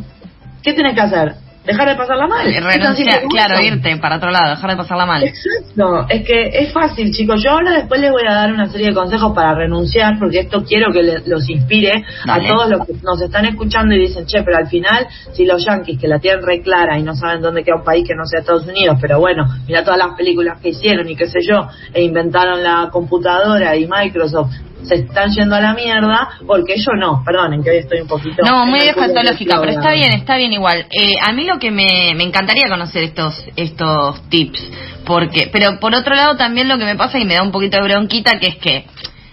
¿qué 0.62 0.74
tenés 0.74 0.94
que 0.94 1.02
hacer? 1.02 1.45
Dejar 1.66 1.90
de 1.90 1.96
pasarla 1.96 2.28
mal. 2.28 2.46
Renunciar, 2.46 3.24
claro, 3.30 3.62
irte 3.62 3.98
para 3.98 4.18
otro 4.18 4.32
lado, 4.32 4.52
dejar 4.52 4.72
de 4.72 4.78
pasarla 4.78 5.06
mal. 5.06 5.24
Exacto, 5.24 6.06
es 6.10 6.26
que 6.26 6.50
es 6.54 6.72
fácil, 6.72 7.12
chicos. 7.12 7.42
Yo 7.44 7.52
ahora 7.52 7.72
después 7.74 8.00
les 8.00 8.12
voy 8.12 8.24
a 8.28 8.34
dar 8.34 8.52
una 8.52 8.68
serie 8.68 8.88
de 8.88 8.94
consejos 8.94 9.34
para 9.34 9.56
renunciar, 9.56 10.20
porque 10.20 10.40
esto 10.40 10.64
quiero 10.64 10.92
que 10.92 11.22
los 11.26 11.50
inspire 11.50 12.04
a 12.28 12.40
todos 12.40 12.70
los 12.70 12.86
que 12.86 12.94
nos 13.04 13.22
están 13.22 13.46
escuchando 13.46 13.96
y 13.96 14.00
dicen, 14.00 14.26
che, 14.26 14.44
pero 14.44 14.58
al 14.58 14.68
final, 14.68 15.08
si 15.34 15.46
los 15.46 15.66
yanquis 15.66 16.00
que 16.00 16.08
la 16.08 16.20
tienen 16.20 16.46
re 16.46 16.62
clara 16.62 16.98
y 16.98 17.04
no 17.04 17.16
saben 17.16 17.42
dónde 17.42 17.64
queda 17.64 17.78
un 17.78 17.84
país 17.84 18.08
que 18.08 18.16
no 18.16 18.26
sea 18.26 18.42
Estados 18.42 18.68
Unidos, 18.68 18.98
pero 19.02 19.20
bueno, 19.20 19.46
mira 19.68 19.84
todas 19.84 20.00
las 20.00 20.16
películas 20.16 20.60
que 20.62 20.70
hicieron 20.70 21.10
y 21.10 21.16
qué 21.16 21.28
sé 21.28 21.40
yo, 21.42 21.68
e 21.94 22.04
inventaron 22.04 22.64
la 22.64 22.90
computadora 22.92 23.76
y 23.76 23.88
Microsoft 23.88 24.54
se 24.88 24.96
están 24.96 25.32
yendo 25.32 25.56
a 25.56 25.62
la 25.62 25.74
mierda, 25.74 26.30
porque 26.46 26.76
yo 26.78 26.94
no, 26.98 27.24
perdonen 27.26 27.64
que 27.64 27.72
hoy 27.72 27.78
estoy 27.78 28.02
un 28.02 28.08
poquito... 28.08 28.44
No, 28.46 28.66
muy 28.66 28.80
escatológica, 28.80 29.60
pero 29.60 29.72
está 29.72 29.92
bien, 29.92 30.14
está 30.14 30.38
bien 30.38 30.54
igual. 30.54 30.86
Eh, 30.92 31.14
a 31.22 31.32
mí 31.34 31.46
lo 31.46 31.60
que 31.60 31.72
me, 31.72 32.14
me 32.16 32.24
encantaría 32.24 32.70
conocer 32.70 33.04
estos, 33.04 33.46
estos 33.56 34.30
tips, 34.30 34.68
porque 35.06 35.50
pero 35.52 35.80
por 35.80 35.94
otro 35.94 36.16
lado 36.16 36.36
también 36.36 36.68
lo 36.68 36.78
que 36.78 36.86
me 36.86 36.96
pasa 36.96 37.20
y 37.20 37.26
me 37.26 37.36
da 37.36 37.44
un 37.44 37.52
poquito 37.52 37.78
de 37.78 37.84
bronquita, 37.84 38.40
que 38.40 38.48
es 38.48 38.56
que 38.58 38.86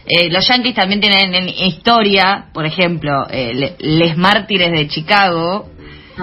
eh, 0.06 0.30
los 0.30 0.46
Yankees 0.46 0.74
también 0.74 1.00
tienen 1.00 1.48
historia, 1.48 2.46
por 2.52 2.66
ejemplo, 2.66 3.26
eh, 3.30 3.76
Les 3.78 4.16
Mártires 4.16 4.72
de 4.72 4.88
Chicago, 4.88 5.70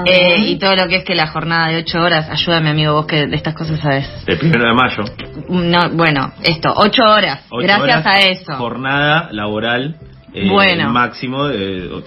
eh, 0.05 0.37
y 0.37 0.59
todo 0.59 0.75
lo 0.75 0.87
que 0.87 0.97
es 0.97 1.03
que 1.03 1.15
la 1.15 1.27
jornada 1.27 1.69
de 1.69 1.77
ocho 1.77 1.99
horas, 1.99 2.29
ayúdame 2.29 2.69
amigo, 2.69 2.93
vos 2.93 3.05
que 3.05 3.27
de 3.27 3.35
estas 3.35 3.55
cosas 3.55 3.79
sabes. 3.79 4.09
El 4.27 4.37
primero 4.37 4.67
de 4.67 4.73
mayo. 4.73 5.03
No, 5.49 5.89
bueno, 5.95 6.33
esto, 6.43 6.73
ocho 6.75 7.03
horas, 7.03 7.45
gracias 7.51 8.05
a 8.05 8.21
eso. 8.21 8.53
Jornada 8.55 9.29
laboral. 9.31 9.95
Eh, 10.31 10.47
bueno. 10.47 10.91
máximo, 10.91 11.45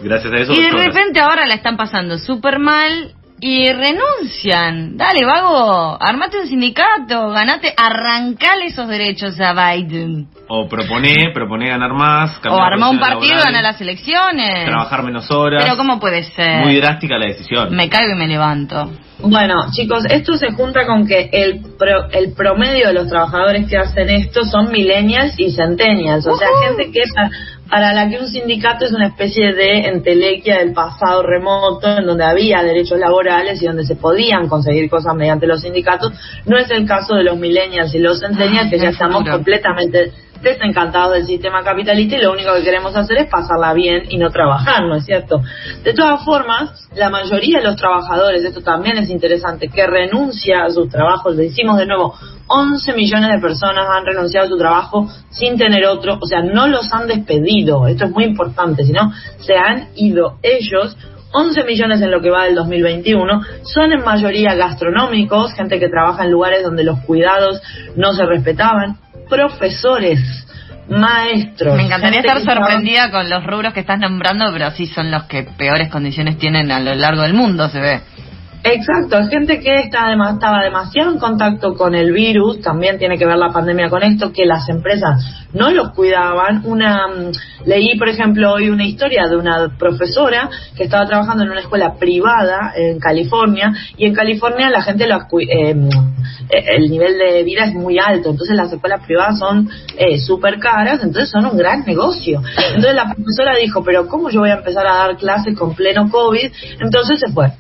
gracias 0.03 0.33
a 0.33 0.37
eso. 0.37 0.53
Y 0.53 0.63
de 0.63 0.71
repente 0.71 1.21
ahora 1.21 1.45
la 1.45 1.55
están 1.55 1.77
pasando 1.77 2.19
súper 2.19 2.61
mal 2.61 3.15
y 3.45 3.73
renuncian. 3.73 4.97
Dale, 4.97 5.25
vago, 5.27 5.99
armate 6.01 6.39
un 6.39 6.47
sindicato, 6.47 7.31
ganate, 7.31 7.75
arrancale 7.77 8.67
esos 8.67 8.87
derechos 8.87 9.39
a 9.41 9.53
Biden. 9.53 10.29
O 10.47 10.69
propone, 10.69 11.33
propone 11.35 11.69
ganar 11.69 11.93
más. 11.93 12.41
O 12.49 12.55
armar 12.55 12.91
un 12.91 13.01
partido 13.01 13.43
ganar 13.43 13.65
las 13.65 13.81
elecciones. 13.81 14.65
Trabajar 14.67 15.03
menos 15.03 15.29
horas. 15.33 15.65
Pero 15.65 15.77
¿cómo 15.77 15.99
puede 15.99 16.23
ser? 16.23 16.63
Muy 16.63 16.77
drástica 16.77 17.19
la 17.19 17.27
decisión. 17.27 17.75
Me 17.75 17.89
caigo 17.89 18.13
y 18.13 18.17
me 18.17 18.29
levanto. 18.29 18.93
Bueno, 19.19 19.55
chicos, 19.73 20.05
esto 20.09 20.35
se 20.35 20.53
junta 20.53 20.87
con 20.87 21.07
que 21.07 21.29
el, 21.33 21.63
el 22.13 22.33
promedio 22.35 22.89
de 22.89 22.95
los 22.95 23.09
trabajadores 23.09 23.69
que 23.69 23.77
hacen 23.77 24.09
esto 24.09 24.45
son 24.45 24.71
millennials 24.71 25.39
y 25.39 25.51
centennials, 25.51 26.27
o 26.27 26.37
sea, 26.37 26.49
gente 26.67 26.91
que 26.93 27.03
para 27.73 27.95
la 27.95 28.07
que 28.07 28.19
un 28.19 28.29
sindicato 28.29 28.85
es 28.85 28.93
una 28.93 29.07
especie 29.07 29.55
de 29.55 29.87
entelequia 29.87 30.59
del 30.59 30.75
pasado 30.75 31.23
remoto, 31.23 31.89
en 31.97 32.05
donde 32.05 32.23
había 32.23 32.63
derechos 32.63 32.99
laborales 32.99 33.63
y 33.63 33.65
donde 33.65 33.87
se 33.87 33.97
podían 33.97 34.47
conseguir 34.47 34.91
cosas 34.91 35.15
mediante 35.15 35.47
los 35.47 35.63
sindicatos. 35.63 36.13
No 36.45 36.59
es 36.59 36.71
el 36.71 36.87
caso 36.87 37.15
de 37.15 37.25
los 37.25 37.39
millennials 37.39 37.95
y 37.95 37.99
los 37.99 38.21
centennials, 38.21 38.69
que 38.69 38.79
ya 38.79 38.91
estamos 38.91 39.25
completamente 39.27 40.13
desencantados 40.43 41.15
del 41.15 41.27
sistema 41.27 41.63
capitalista 41.63 42.17
y 42.17 42.23
lo 42.23 42.33
único 42.33 42.53
que 42.55 42.63
queremos 42.63 42.95
hacer 42.97 43.19
es 43.19 43.29
pasarla 43.29 43.73
bien 43.73 44.05
y 44.09 44.19
no 44.19 44.31
trabajar, 44.31 44.83
¿no 44.83 44.97
es 44.97 45.05
cierto? 45.05 45.41
De 45.85 45.95
todas 45.95 46.25
formas, 46.25 46.89
la 46.97 47.11
mayoría 47.11 47.59
de 47.59 47.65
los 47.65 47.77
trabajadores, 47.77 48.45
esto 48.45 48.61
también 48.61 48.99
es 48.99 49.09
interesante, 49.09 49.69
que 49.69 49.87
renuncia 49.87 50.65
a 50.65 50.71
sus 50.71 50.89
trabajos, 50.89 51.37
le 51.37 51.45
decimos 51.45 51.79
de 51.79 51.87
nuevo, 51.87 52.15
11 52.49 52.93
millones 52.95 53.31
de 53.31 53.41
personas 53.41 53.87
han 53.89 54.05
renunciado 54.05 54.47
a 54.47 54.51
su 54.51 54.59
trabajo 54.59 55.09
sin 55.31 55.57
tener 55.57 55.87
otro, 55.87 56.19
o 56.21 56.27
sea, 56.27 56.43
no 56.43 56.67
los 56.67 56.93
han 56.93 57.07
despedido, 57.07 57.87
esto 57.87 58.07
es 58.07 58.11
muy 58.11 58.25
importante, 58.25 58.85
sino 58.85 59.13
se 59.39 59.57
han 59.57 59.89
ido 59.95 60.39
ellos 60.43 60.97
11 61.35 61.65
millones 61.65 62.03
en 62.03 62.11
lo 62.11 62.21
que 62.21 62.31
va 62.31 62.45
del 62.45 62.55
2021, 62.55 63.41
son 63.63 63.93
en 63.93 64.05
mayoría 64.05 64.55
gastronómicos, 64.55 65.55
gente 65.55 65.79
que 65.79 65.89
trabaja 65.89 66.25
en 66.25 66.31
lugares 66.31 66.63
donde 66.63 66.85
los 66.85 67.01
cuidados 67.01 67.61
no 67.97 68.13
se 68.13 68.27
respetaban, 68.27 68.99
profesores, 69.33 70.21
maestros. 70.89 71.75
Me 71.77 71.85
encantaría 71.85 72.21
estar 72.21 72.41
sorprendida 72.43 73.11
con 73.11 73.31
los 73.31 73.45
rubros 73.45 73.73
que 73.73 73.81
estás 73.81 73.99
nombrando, 73.99 74.45
pero 74.53 74.71
sí 74.73 74.87
son 74.87 75.11
los 75.11 75.25
que 75.25 75.45
peores 75.45 75.91
condiciones 75.91 76.37
tienen 76.37 76.71
a 76.71 76.81
lo 76.81 76.95
largo 76.95 77.23
del 77.23 77.33
mundo, 77.33 77.69
se 77.71 77.81
ve. 77.81 78.01
Exacto, 78.65 79.17
gente 79.29 79.59
que 79.59 79.81
estaba 79.81 80.63
demasiado 80.63 81.11
en 81.11 81.19
contacto 81.19 81.75
con 81.75 81.97
el 81.97 82.13
virus, 82.13 82.61
también 82.61 82.97
tiene 82.97 83.19
que 83.19 83.27
ver 83.27 83.37
la 83.37 83.53
pandemia 83.53 83.91
con 83.91 84.05
esto, 84.05 84.33
que 84.33 84.47
las 84.47 84.69
empresas 84.69 85.21
no 85.53 85.73
los 85.73 85.91
cuidaban. 85.91 86.63
Una 86.65 87.09
mm, 87.09 87.67
leí, 87.67 87.99
por 87.99 88.09
ejemplo, 88.09 88.53
hoy 88.53 88.69
una 88.71 88.87
historia 88.87 89.27
de 89.27 89.37
una 89.37 89.77
profesora 89.77 90.49
que 90.77 90.85
estaba 90.85 91.07
trabajando 91.07 91.43
en 91.43 91.51
una 91.51 91.61
escuela 91.61 91.95
privada 91.99 92.73
en 92.77 93.01
California 93.01 93.73
y 93.97 94.07
en 94.07 94.15
California 94.15 94.71
la 94.71 94.83
gente 94.83 95.09
lo 95.09 95.17
eh, 95.41 95.75
mm, 95.75 95.89
el 96.51 96.89
nivel 96.89 97.19
de 97.19 97.43
vida 97.43 97.65
es 97.65 97.75
muy 97.75 97.99
alto, 97.99 98.31
entonces 98.31 98.57
las 98.57 98.73
escuelas 98.73 99.05
privadas 99.05 99.41
son 99.41 99.69
eh, 99.97 100.19
súper 100.19 100.61
caras, 100.61 101.03
entonces 101.03 101.31
son 101.31 101.47
un 101.47 101.57
gran 101.57 101.85
negocio. 101.85 102.41
Entonces 102.69 102.95
la 102.95 103.13
profesora 103.13 103.57
dijo, 103.57 103.83
pero 103.83 104.07
¿cómo 104.07 104.31
yo 104.31 104.41
voy 104.41 104.51
a 104.51 104.59
empezar 104.59 104.87
a 104.87 104.95
dar 104.95 105.17
clases 105.17 105.59
con 105.59 105.75
pleno 105.75 106.09
COVID? 106.09 106.53
Entonces 106.81 107.19
se 107.19 107.33
fue 107.33 107.53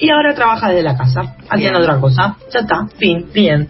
y 0.00 0.10
ahora 0.10 0.34
trabaja 0.34 0.68
desde 0.68 0.82
la 0.82 0.96
casa, 0.96 1.36
haciendo 1.48 1.80
otra 1.80 1.98
cosa. 1.98 2.36
Ya 2.52 2.60
está, 2.60 2.86
fin, 2.98 3.26
bien. 3.32 3.68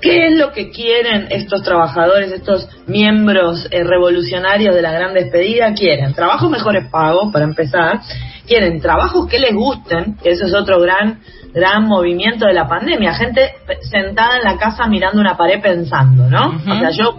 ¿Qué 0.00 0.28
es 0.28 0.38
lo 0.38 0.52
que 0.52 0.70
quieren 0.70 1.28
estos 1.30 1.62
trabajadores, 1.62 2.30
estos 2.30 2.68
miembros 2.86 3.66
eh, 3.70 3.82
revolucionarios 3.82 4.74
de 4.74 4.82
la 4.82 4.92
gran 4.92 5.14
despedida? 5.14 5.72
Quieren 5.74 6.14
trabajos 6.14 6.50
mejores 6.50 6.88
pagos, 6.90 7.32
para 7.32 7.44
empezar. 7.44 8.00
Quieren 8.46 8.80
trabajos 8.80 9.26
que 9.26 9.38
les 9.38 9.54
gusten, 9.54 10.16
que 10.22 10.30
eso 10.30 10.46
es 10.46 10.54
otro 10.54 10.80
gran 10.80 11.20
gran 11.56 11.86
movimiento 11.86 12.46
de 12.46 12.52
la 12.52 12.68
pandemia. 12.68 13.14
Gente 13.14 13.54
sentada 13.90 14.36
en 14.36 14.44
la 14.44 14.58
casa 14.58 14.86
mirando 14.88 15.20
una 15.20 15.38
pared 15.38 15.60
pensando, 15.62 16.28
¿no? 16.28 16.54
O 16.54 16.78
sea, 16.78 16.90
yo 16.90 17.18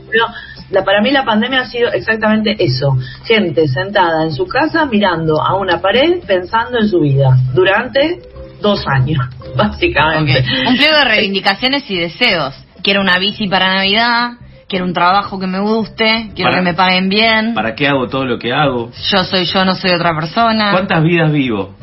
la, 0.70 0.84
para 0.84 1.02
mí 1.02 1.12
la 1.12 1.24
pandemia 1.24 1.62
ha 1.62 1.66
sido 1.66 1.92
exactamente 1.92 2.56
eso. 2.60 2.98
Gente 3.26 3.68
sentada 3.68 4.24
en 4.24 4.34
su 4.34 4.48
casa 4.48 4.86
mirando 4.86 5.42
a 5.42 5.56
una 5.56 5.80
pared 5.82 6.22
pensando 6.26 6.78
en 6.80 6.88
su 6.88 7.00
vida 7.00 7.38
durante 7.54 8.20
dos 8.62 8.84
años, 8.88 9.26
básicamente. 9.56 10.44
Un 10.68 10.78
pliego 10.78 10.98
de 10.98 11.06
reivindicaciones 11.06 11.90
y 11.90 11.98
deseos. 11.98 12.56
Quiero 12.84 13.02
una 13.02 13.18
bici 13.18 13.48
para 13.48 13.76
Navidad, 13.76 14.32
quiero 14.68 14.86
un 14.86 14.94
trabajo 14.94 15.40
que 15.40 15.48
me 15.48 15.60
guste, 15.60 16.32
quiero 16.36 16.52
que 16.52 16.62
me 16.62 16.74
paguen 16.74 17.10
bien. 17.10 17.54
¿Para 17.54 17.76
qué 17.76 17.88
hago 17.88 18.08
todo 18.08 18.26
lo 18.26 18.38
que 18.38 18.54
hago? 18.54 18.92
Yo 19.12 19.24
soy 19.24 19.46
yo, 19.46 19.66
no 19.66 19.76
soy 19.76 19.92
otra 19.92 20.14
persona. 20.16 20.72
¿Cuántas 20.72 21.04
vidas 21.04 21.32
vivo? 21.32 21.76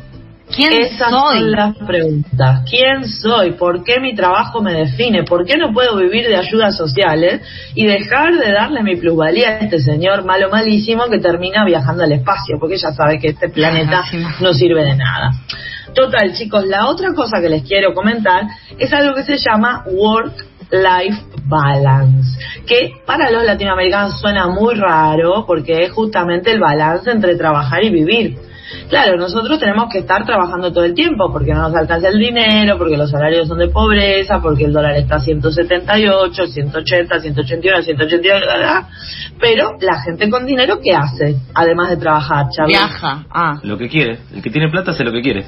¿Quién 0.53 0.71
Esas 0.73 1.09
soy? 1.09 1.39
son 1.39 1.51
las 1.51 1.75
preguntas. 1.77 2.61
¿Quién 2.69 3.07
soy? 3.07 3.51
¿Por 3.53 3.83
qué 3.83 3.99
mi 3.99 4.15
trabajo 4.15 4.61
me 4.61 4.73
define? 4.73 5.23
¿Por 5.23 5.45
qué 5.45 5.57
no 5.57 5.73
puedo 5.73 5.97
vivir 5.97 6.27
de 6.27 6.35
ayudas 6.35 6.77
sociales 6.77 7.41
y 7.73 7.85
dejar 7.85 8.33
de 8.35 8.51
darle 8.51 8.83
mi 8.83 8.95
plusvalía 8.95 9.49
a 9.49 9.59
este 9.59 9.79
señor 9.79 10.23
malo 10.23 10.49
malísimo 10.49 11.05
que 11.09 11.19
termina 11.19 11.65
viajando 11.65 12.03
al 12.03 12.11
espacio? 12.11 12.57
Porque 12.59 12.77
ya 12.77 12.91
sabe 12.91 13.19
que 13.19 13.29
este 13.29 13.49
planeta 13.49 14.03
no 14.39 14.53
sirve 14.53 14.83
de 14.83 14.95
nada. 14.95 15.31
Total, 15.93 16.33
chicos, 16.33 16.65
la 16.67 16.87
otra 16.87 17.13
cosa 17.13 17.41
que 17.41 17.49
les 17.49 17.63
quiero 17.63 17.93
comentar 17.93 18.43
es 18.77 18.91
algo 18.93 19.15
que 19.15 19.23
se 19.23 19.37
llama 19.37 19.83
Work-Life 19.87 21.23
Balance, 21.47 22.37
que 22.67 22.91
para 23.05 23.31
los 23.31 23.43
latinoamericanos 23.45 24.19
suena 24.19 24.47
muy 24.47 24.75
raro 24.75 25.45
porque 25.47 25.83
es 25.83 25.91
justamente 25.91 26.51
el 26.51 26.59
balance 26.59 27.09
entre 27.09 27.35
trabajar 27.35 27.83
y 27.83 27.89
vivir. 27.89 28.37
Claro, 28.89 29.17
nosotros 29.17 29.59
tenemos 29.59 29.91
que 29.91 29.99
estar 29.99 30.25
trabajando 30.25 30.71
todo 30.71 30.85
el 30.85 30.93
tiempo 30.93 31.31
porque 31.31 31.53
no 31.53 31.61
nos 31.61 31.75
alcanza 31.75 32.09
el 32.09 32.19
dinero, 32.19 32.77
porque 32.77 32.97
los 32.97 33.09
salarios 33.09 33.47
son 33.47 33.59
de 33.59 33.67
pobreza, 33.67 34.41
porque 34.41 34.65
el 34.65 34.73
dólar 34.73 34.95
está 34.95 35.15
a 35.15 35.19
178, 35.19 36.47
180, 36.47 37.19
181, 37.19 37.83
182, 37.83 38.43
pero 39.39 39.71
la 39.81 40.01
gente 40.01 40.29
con 40.29 40.45
dinero, 40.45 40.79
¿qué 40.81 40.95
hace? 40.95 41.35
Además 41.53 41.89
de 41.89 41.97
trabajar, 41.97 42.45
Viaja. 42.67 43.25
Ah. 43.29 43.59
Lo 43.63 43.77
que 43.77 43.89
quiere. 43.89 44.19
El 44.33 44.41
que 44.41 44.49
tiene 44.49 44.69
plata 44.69 44.91
hace 44.91 45.03
lo 45.03 45.11
que 45.11 45.21
quiere. 45.21 45.45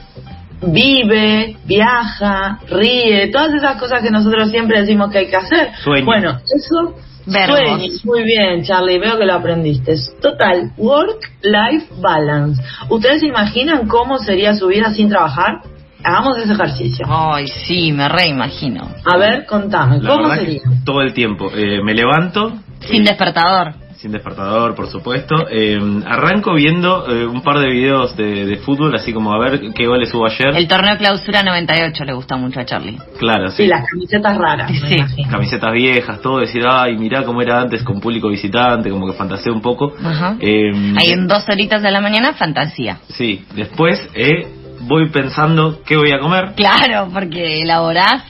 Vive, 0.61 1.57
viaja, 1.65 2.59
ríe, 2.69 3.27
todas 3.27 3.53
esas 3.53 3.77
cosas 3.77 4.01
que 4.01 4.11
nosotros 4.11 4.49
siempre 4.49 4.79
decimos 4.81 5.11
que 5.11 5.19
hay 5.19 5.27
que 5.27 5.35
hacer. 5.35 5.69
Bueno, 6.03 6.39
eso 6.45 6.95
sueña. 7.25 7.93
Muy 8.05 8.23
bien, 8.23 8.63
Charlie, 8.63 8.99
veo 8.99 9.17
que 9.17 9.25
lo 9.25 9.33
aprendiste. 9.33 9.95
Total, 10.21 10.71
work-life 10.77 11.87
balance. 11.99 12.61
¿Ustedes 12.89 13.19
se 13.21 13.27
imaginan 13.27 13.87
cómo 13.87 14.17
sería 14.17 14.53
su 14.53 14.67
vida 14.67 14.93
sin 14.93 15.09
trabajar? 15.09 15.61
Hagamos 16.03 16.37
ese 16.37 16.53
ejercicio. 16.53 17.05
Ay, 17.09 17.47
sí, 17.47 17.91
me 17.91 18.07
reimagino. 18.07 18.87
A 19.03 19.17
ver, 19.17 19.45
contame, 19.45 19.99
La 19.99 20.09
¿cómo 20.09 20.33
sería? 20.33 20.61
todo 20.85 21.01
el 21.01 21.13
tiempo. 21.13 21.51
Eh, 21.53 21.81
me 21.83 21.93
levanto. 21.93 22.53
Sin 22.79 23.01
eh, 23.01 23.09
despertador. 23.09 23.73
Sin 23.97 24.11
despertador, 24.11 24.75
por 24.75 24.87
supuesto. 24.87 25.47
Eh, 25.49 25.79
arranco 26.05 26.53
viendo 26.53 27.07
eh, 27.09 27.25
un 27.25 27.41
par 27.41 27.59
de 27.59 27.69
videos 27.69 28.15
de, 28.15 28.45
de 28.45 28.57
fútbol, 28.57 28.93
así 28.95 29.11
como 29.13 29.33
a 29.33 29.39
ver 29.39 29.59
qué 29.73 29.87
goles 29.87 30.13
hubo 30.13 30.25
ayer. 30.25 30.55
El 30.55 30.67
torneo 30.67 30.97
clausura 30.97 31.43
98 31.43 32.03
le 32.05 32.13
gusta 32.13 32.35
mucho 32.37 32.59
a 32.59 32.65
Charlie. 32.65 32.97
Claro, 33.19 33.49
sí. 33.49 33.63
Sí, 33.63 33.67
las 33.67 33.85
camisetas 33.89 34.37
raras, 34.37 34.71
Sí. 34.87 35.23
Camisetas 35.29 35.73
viejas, 35.73 36.21
todo, 36.21 36.39
decir, 36.39 36.63
ay, 36.69 36.95
mirá 36.97 37.23
cómo 37.23 37.41
era 37.41 37.61
antes 37.61 37.83
con 37.83 37.99
público 37.99 38.29
visitante, 38.29 38.89
como 38.89 39.07
que 39.07 39.13
fantaseé 39.13 39.51
un 39.51 39.61
poco. 39.61 39.93
Ajá. 40.03 40.35
Eh, 40.39 40.71
Hay 40.97 41.11
en 41.11 41.27
dos 41.27 41.43
horitas 41.49 41.81
de 41.81 41.91
la 41.91 41.99
mañana 42.01 42.33
fantasía. 42.33 42.99
Sí, 43.09 43.43
después 43.55 43.99
eh, 44.13 44.47
voy 44.81 45.09
pensando 45.09 45.81
qué 45.85 45.97
voy 45.97 46.11
a 46.11 46.19
comer. 46.19 46.53
Claro, 46.55 47.09
porque 47.11 47.61
elaborás 47.63 48.23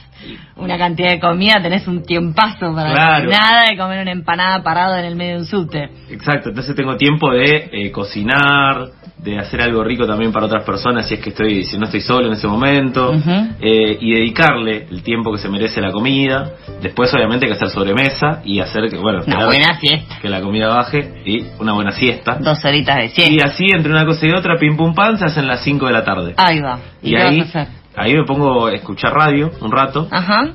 una 0.56 0.76
cantidad 0.78 1.10
de 1.10 1.20
comida, 1.20 1.60
tenés 1.62 1.86
un 1.88 2.02
tiempazo 2.02 2.74
para 2.74 2.92
Claro. 2.92 3.30
nada 3.30 3.64
de 3.70 3.76
comer 3.76 4.02
una 4.02 4.12
empanada 4.12 4.62
parado 4.62 4.96
en 4.96 5.04
el 5.04 5.16
medio 5.16 5.34
de 5.34 5.38
un 5.40 5.46
subte. 5.46 5.88
Exacto, 6.10 6.48
entonces 6.50 6.74
tengo 6.74 6.96
tiempo 6.96 7.30
de 7.32 7.68
eh, 7.72 7.90
cocinar, 7.92 8.88
de 9.18 9.36
hacer 9.38 9.60
algo 9.60 9.82
rico 9.82 10.06
también 10.06 10.30
para 10.32 10.46
otras 10.46 10.62
personas 10.64 11.06
si 11.08 11.14
es 11.14 11.20
que 11.20 11.30
estoy, 11.30 11.64
si 11.64 11.76
no 11.76 11.86
estoy 11.86 12.00
solo 12.00 12.28
en 12.28 12.34
ese 12.34 12.46
momento, 12.46 13.12
eh, 13.60 13.98
y 14.00 14.14
dedicarle 14.14 14.86
el 14.90 15.02
tiempo 15.02 15.32
que 15.32 15.38
se 15.38 15.48
merece 15.48 15.80
la 15.80 15.90
comida. 15.90 16.52
Después 16.80 17.12
obviamente 17.14 17.46
hay 17.46 17.50
que 17.52 17.56
hacer 17.56 17.70
sobremesa 17.70 18.42
y 18.44 18.60
hacer 18.60 18.88
que, 18.88 18.96
bueno, 18.96 19.22
Una 19.26 19.46
buena 19.46 19.78
siesta. 19.80 20.18
que 20.20 20.28
la 20.28 20.40
comida 20.40 20.68
baje 20.68 21.22
y 21.24 21.44
una 21.58 21.72
buena 21.72 21.90
siesta. 21.90 22.36
Dos 22.40 22.64
horitas 22.64 22.96
de 22.96 23.04
Y 23.06 23.08
siesta. 23.08 23.48
así 23.48 23.66
entre 23.74 23.90
una 23.90 24.04
cosa 24.06 24.24
y 24.26 24.30
otra, 24.30 24.56
pim 24.56 24.76
pum 24.76 24.94
pan, 24.94 25.18
se 25.18 25.24
hacen 25.24 25.46
las 25.48 25.62
5 25.64 25.86
de 25.86 25.92
la 25.92 26.04
tarde. 26.04 26.34
Ahí 26.36 26.60
va. 26.60 26.78
¿Y, 27.02 27.10
y 27.10 27.16
ahí, 27.16 27.40
vas 27.40 27.56
a 27.56 27.60
hacer? 27.62 27.78
Ahí 27.98 28.14
me 28.14 28.24
pongo 28.24 28.66
a 28.66 28.74
escuchar 28.74 29.12
radio 29.12 29.50
un 29.60 29.70
rato, 29.72 30.08
Ajá. 30.10 30.50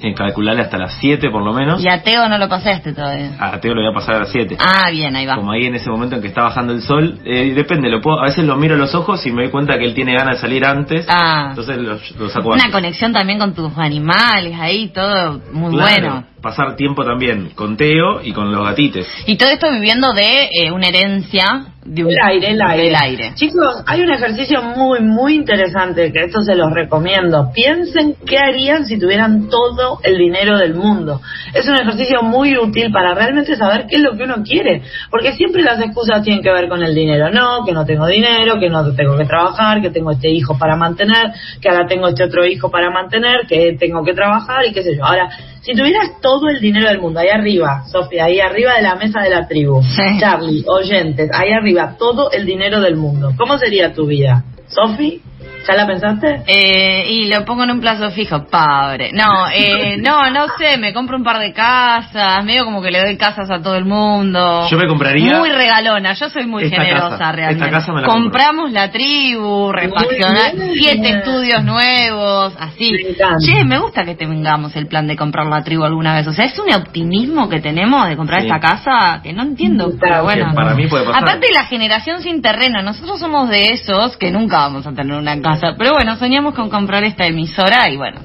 en 0.00 0.14
calcularle 0.14 0.62
hasta 0.62 0.78
las 0.78 0.94
7 1.00 1.28
por 1.30 1.42
lo 1.44 1.52
menos. 1.52 1.82
Y 1.84 1.88
a 1.88 2.02
Teo 2.02 2.28
no 2.28 2.38
lo 2.38 2.48
pasaste 2.48 2.92
todavía. 2.92 3.32
A 3.38 3.58
Teo 3.60 3.74
lo 3.74 3.80
voy 3.82 3.90
a 3.90 3.94
pasar 3.94 4.14
a 4.16 4.18
las 4.20 4.30
7. 4.30 4.56
Ah, 4.60 4.90
bien, 4.90 5.14
ahí 5.16 5.26
va. 5.26 5.34
como 5.36 5.50
ahí 5.50 5.66
en 5.66 5.74
ese 5.74 5.90
momento 5.90 6.14
en 6.16 6.22
que 6.22 6.28
está 6.28 6.42
bajando 6.42 6.72
el 6.72 6.82
sol, 6.82 7.18
eh, 7.24 7.52
depende, 7.54 7.88
lo 7.90 8.00
puedo, 8.00 8.20
a 8.20 8.24
veces 8.26 8.44
lo 8.44 8.56
miro 8.56 8.74
a 8.76 8.78
los 8.78 8.94
ojos 8.94 9.24
y 9.26 9.32
me 9.32 9.42
doy 9.42 9.50
cuenta 9.50 9.76
que 9.78 9.84
él 9.86 9.94
tiene 9.94 10.14
ganas 10.14 10.36
de 10.36 10.40
salir 10.40 10.64
antes, 10.64 11.04
Ah. 11.08 11.48
entonces 11.50 11.76
lo, 11.78 11.94
lo 12.18 12.28
saco 12.28 12.48
Una 12.50 12.56
antes. 12.64 12.72
conexión 12.72 13.12
también 13.12 13.38
con 13.40 13.54
tus 13.54 13.76
animales, 13.76 14.54
ahí 14.60 14.88
todo 14.88 15.40
muy 15.52 15.72
Claro, 15.74 16.00
bueno. 16.02 16.24
Pasar 16.40 16.76
tiempo 16.76 17.04
también 17.04 17.50
con 17.56 17.76
Teo 17.76 18.20
y 18.22 18.32
con 18.32 18.52
los 18.52 18.64
gatites. 18.64 19.08
Y 19.26 19.36
todo 19.36 19.48
esto 19.50 19.72
viviendo 19.72 20.12
de 20.12 20.44
eh, 20.52 20.70
una 20.70 20.86
herencia 20.86 21.44
de 21.88 22.04
un, 22.04 22.10
El 22.10 22.18
aire, 22.22 22.50
el 22.50 22.62
aire. 22.62 22.84
del 22.84 22.96
aire. 22.96 23.32
Chicos, 23.34 23.82
hay 23.86 24.02
un 24.02 24.10
ejercicio 24.12 24.62
muy, 24.62 25.00
muy 25.00 25.34
interesante 25.34 26.12
que 26.12 26.24
esto 26.24 26.40
se 26.42 26.54
los 26.54 26.72
recomiendo. 26.72 27.50
Piensen 27.54 28.14
qué 28.26 28.38
harían 28.38 28.84
si 28.86 28.98
tuvieran 28.98 29.48
todo 29.48 30.00
el 30.02 30.18
dinero 30.18 30.58
del 30.58 30.74
mundo. 30.74 31.20
Es 31.54 31.66
un 31.68 31.74
ejercicio 31.76 32.22
muy 32.22 32.56
útil 32.56 32.92
para 32.92 33.14
realmente 33.14 33.56
saber 33.56 33.86
qué 33.88 33.96
es 33.96 34.02
lo 34.02 34.16
que 34.16 34.24
uno 34.24 34.42
quiere. 34.44 34.82
Porque 35.10 35.32
siempre 35.32 35.62
las 35.62 35.80
excusas 35.80 36.22
tienen 36.22 36.42
que 36.42 36.52
ver 36.52 36.68
con 36.68 36.82
el 36.82 36.94
dinero. 36.94 37.30
No, 37.30 37.64
que 37.64 37.72
no 37.72 37.84
tengo 37.84 38.06
dinero, 38.06 38.58
que 38.60 38.68
no 38.68 38.94
tengo 38.94 39.16
que 39.16 39.24
trabajar, 39.24 39.80
que 39.80 39.90
tengo 39.90 40.10
este 40.10 40.28
hijo 40.30 40.58
para 40.58 40.76
mantener, 40.76 41.32
que 41.60 41.68
ahora 41.68 41.86
tengo 41.86 42.08
este 42.08 42.24
otro 42.24 42.44
hijo 42.44 42.70
para 42.70 42.90
mantener, 42.90 43.46
que 43.48 43.76
tengo 43.78 44.04
que 44.04 44.12
trabajar 44.14 44.66
y 44.66 44.72
qué 44.72 44.82
sé 44.82 44.96
yo. 44.96 45.04
Ahora, 45.04 45.28
si 45.62 45.74
tuvieras 45.74 46.20
todo 46.22 46.48
el 46.48 46.60
dinero 46.60 46.88
del 46.88 46.98
mundo, 47.00 47.20
ahí 47.20 47.28
arriba, 47.28 47.82
Sofía, 47.90 48.24
ahí 48.24 48.40
arriba 48.40 48.74
de 48.74 48.82
la 48.82 48.94
mesa 48.94 49.20
de 49.20 49.30
la 49.30 49.46
tribu, 49.46 49.82
Sí. 49.82 50.18
Charlie, 50.18 50.64
oyentes, 50.66 51.30
ahí 51.34 51.52
arriba, 51.52 51.77
todo 51.96 52.30
el 52.32 52.44
dinero 52.44 52.80
del 52.80 52.96
mundo. 52.96 53.32
¿Cómo 53.38 53.58
sería 53.58 53.92
tu 53.92 54.06
vida? 54.06 54.44
Sofi, 54.68 55.22
¿ya 55.66 55.74
la 55.74 55.86
pensaste? 55.86 56.42
Eh, 56.46 57.06
y 57.10 57.28
lo 57.28 57.44
pongo 57.44 57.64
en 57.64 57.70
un 57.72 57.80
plazo 57.80 58.10
fijo, 58.10 58.46
padre. 58.46 59.10
No, 59.12 59.48
eh, 59.52 59.96
no, 59.98 60.30
no 60.30 60.46
sé, 60.58 60.76
me 60.78 60.92
compro 60.92 61.16
un 61.16 61.24
par 61.24 61.38
de 61.38 61.52
casas, 61.52 62.44
medio 62.44 62.64
como 62.64 62.82
que 62.82 62.90
le 62.90 63.00
doy 63.00 63.16
casas 63.16 63.50
a 63.50 63.60
todo 63.62 63.76
el 63.76 63.84
mundo. 63.84 64.66
Yo 64.70 64.76
me 64.78 64.86
compraría 64.86 65.38
Muy 65.38 65.50
regalona, 65.50 66.12
yo 66.14 66.28
soy 66.30 66.46
muy 66.46 66.64
esta 66.64 66.76
generosa 66.82 67.10
casa, 67.10 67.32
realmente. 67.32 67.64
esta 67.64 67.78
casa 67.78 67.92
me 67.92 68.00
la 68.02 68.08
Compramos 68.08 68.72
la 68.72 68.90
tribu, 68.90 69.72
refaccionar, 69.72 70.54
bien. 70.56 70.72
siete 70.74 71.10
estudios 71.18 71.64
nuevos, 71.64 72.54
así. 72.58 72.92
Me. 72.92 73.14
Che, 73.44 73.64
me 73.64 73.78
gusta 73.78 74.04
que 74.04 74.14
tengamos 74.14 74.74
el 74.76 74.86
plan 74.86 75.06
de 75.06 75.16
comprar 75.16 75.46
la 75.46 75.62
tribu 75.62 75.84
alguna 75.84 76.14
vez. 76.14 76.26
O 76.26 76.32
sea, 76.32 76.44
es 76.44 76.58
un 76.58 76.72
optimismo 76.72 77.48
que 77.48 77.60
tenemos 77.60 78.08
de 78.08 78.16
comprar 78.16 78.40
Sí. 78.40 78.46
esta 78.46 78.60
casa 78.60 79.20
que 79.22 79.32
no 79.32 79.42
entiendo, 79.42 79.88
Está 79.90 79.98
pero 80.00 80.22
bueno. 80.24 80.52
Para 80.54 80.74
mí 80.74 80.86
puede 80.86 81.04
pasar. 81.04 81.22
Aparte 81.22 81.48
la 81.52 81.64
generación 81.64 82.22
sin 82.22 82.40
terreno, 82.42 82.82
nosotros 82.82 83.18
somos 83.20 83.48
de 83.48 83.72
esos 83.72 84.16
que 84.16 84.30
nunca 84.30 84.58
vamos 84.58 84.86
a 84.86 84.92
tener 84.92 85.16
una 85.16 85.34
casa, 85.40 85.47
pero 85.76 85.94
bueno, 85.94 86.16
soñamos 86.16 86.54
con 86.54 86.70
comprar 86.70 87.04
esta 87.04 87.26
emisora 87.26 87.88
y 87.88 87.96
bueno, 87.96 88.20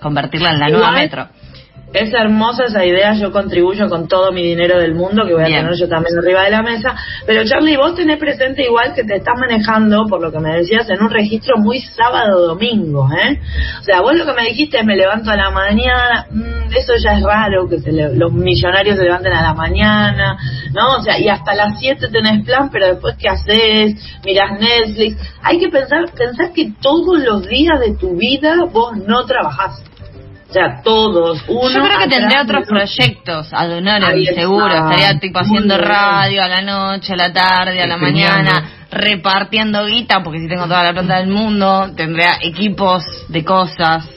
convertirla 0.00 0.50
en 0.50 0.60
la 0.60 0.68
nueva 0.68 0.92
metro. 0.92 1.28
Es 1.90 2.12
hermosa 2.12 2.64
esa 2.66 2.84
idea, 2.84 3.14
yo 3.14 3.32
contribuyo 3.32 3.88
con 3.88 4.08
todo 4.08 4.30
mi 4.30 4.42
dinero 4.42 4.78
del 4.78 4.94
mundo 4.94 5.24
que 5.26 5.32
voy 5.32 5.42
a 5.44 5.46
Bien. 5.46 5.60
tener 5.62 5.74
yo 5.78 5.88
también 5.88 6.18
arriba 6.18 6.44
de 6.44 6.50
la 6.50 6.62
mesa. 6.62 6.94
Pero 7.26 7.44
Charlie, 7.44 7.78
vos 7.78 7.94
tenés 7.94 8.18
presente 8.18 8.62
igual 8.62 8.92
que 8.94 9.04
te 9.04 9.16
estás 9.16 9.34
manejando, 9.38 10.04
por 10.06 10.20
lo 10.20 10.30
que 10.30 10.38
me 10.38 10.54
decías, 10.54 10.88
en 10.90 11.02
un 11.02 11.10
registro 11.10 11.56
muy 11.56 11.80
sábado-domingo, 11.80 13.08
¿eh? 13.12 13.40
O 13.80 13.84
sea, 13.84 14.02
vos 14.02 14.14
lo 14.16 14.26
que 14.26 14.34
me 14.34 14.48
dijiste 14.48 14.78
es 14.78 14.84
me 14.84 14.96
levanto 14.96 15.30
a 15.30 15.36
la 15.36 15.50
mañana, 15.50 16.26
mm, 16.30 16.72
eso 16.76 16.92
ya 17.02 17.14
es 17.14 17.22
raro, 17.22 17.66
que 17.68 17.78
se 17.78 17.90
le- 17.90 18.14
los 18.14 18.32
millonarios 18.34 18.96
se 18.98 19.04
levanten 19.04 19.32
a 19.32 19.42
la 19.42 19.54
mañana, 19.54 20.36
¿no? 20.74 20.98
O 20.98 21.02
sea, 21.02 21.18
y 21.18 21.28
hasta 21.28 21.54
las 21.54 21.78
7 21.80 22.08
tenés 22.08 22.44
plan, 22.44 22.68
pero 22.70 22.86
después 22.88 23.16
¿qué 23.18 23.28
haces? 23.30 23.94
Mirás 24.26 24.60
Netflix. 24.60 25.16
Hay 25.42 25.58
que 25.58 25.68
pensar, 25.68 26.04
pensar 26.14 26.52
que 26.52 26.70
todos 26.82 27.18
los 27.22 27.48
días 27.48 27.80
de 27.80 27.94
tu 27.96 28.14
vida 28.16 28.56
vos 28.70 28.94
no 29.06 29.24
trabajás. 29.24 29.82
O 30.48 30.52
sea, 30.52 30.80
todos, 30.82 31.44
uno. 31.48 31.70
Yo 31.70 31.82
creo 31.82 31.98
que 31.98 32.08
tendría 32.08 32.40
otros 32.42 32.66
proyectos 32.66 33.52
ad 33.52 33.70
honorem, 33.70 34.24
seguro. 34.24 34.74
Estaría 34.74 35.20
tipo 35.20 35.40
haciendo 35.40 35.76
radio 35.76 36.42
a 36.42 36.48
la 36.48 36.62
noche, 36.62 37.12
a 37.12 37.16
la 37.16 37.32
tarde, 37.32 37.82
a 37.82 37.86
la 37.86 37.98
mañana, 37.98 38.86
repartiendo 38.90 39.84
guita, 39.84 40.22
porque 40.22 40.40
si 40.40 40.48
tengo 40.48 40.64
toda 40.64 40.84
la 40.84 40.92
plata 40.94 41.18
del 41.18 41.28
mundo, 41.28 41.90
tendría 41.94 42.38
equipos 42.40 43.04
de 43.28 43.44
cosas, 43.44 44.08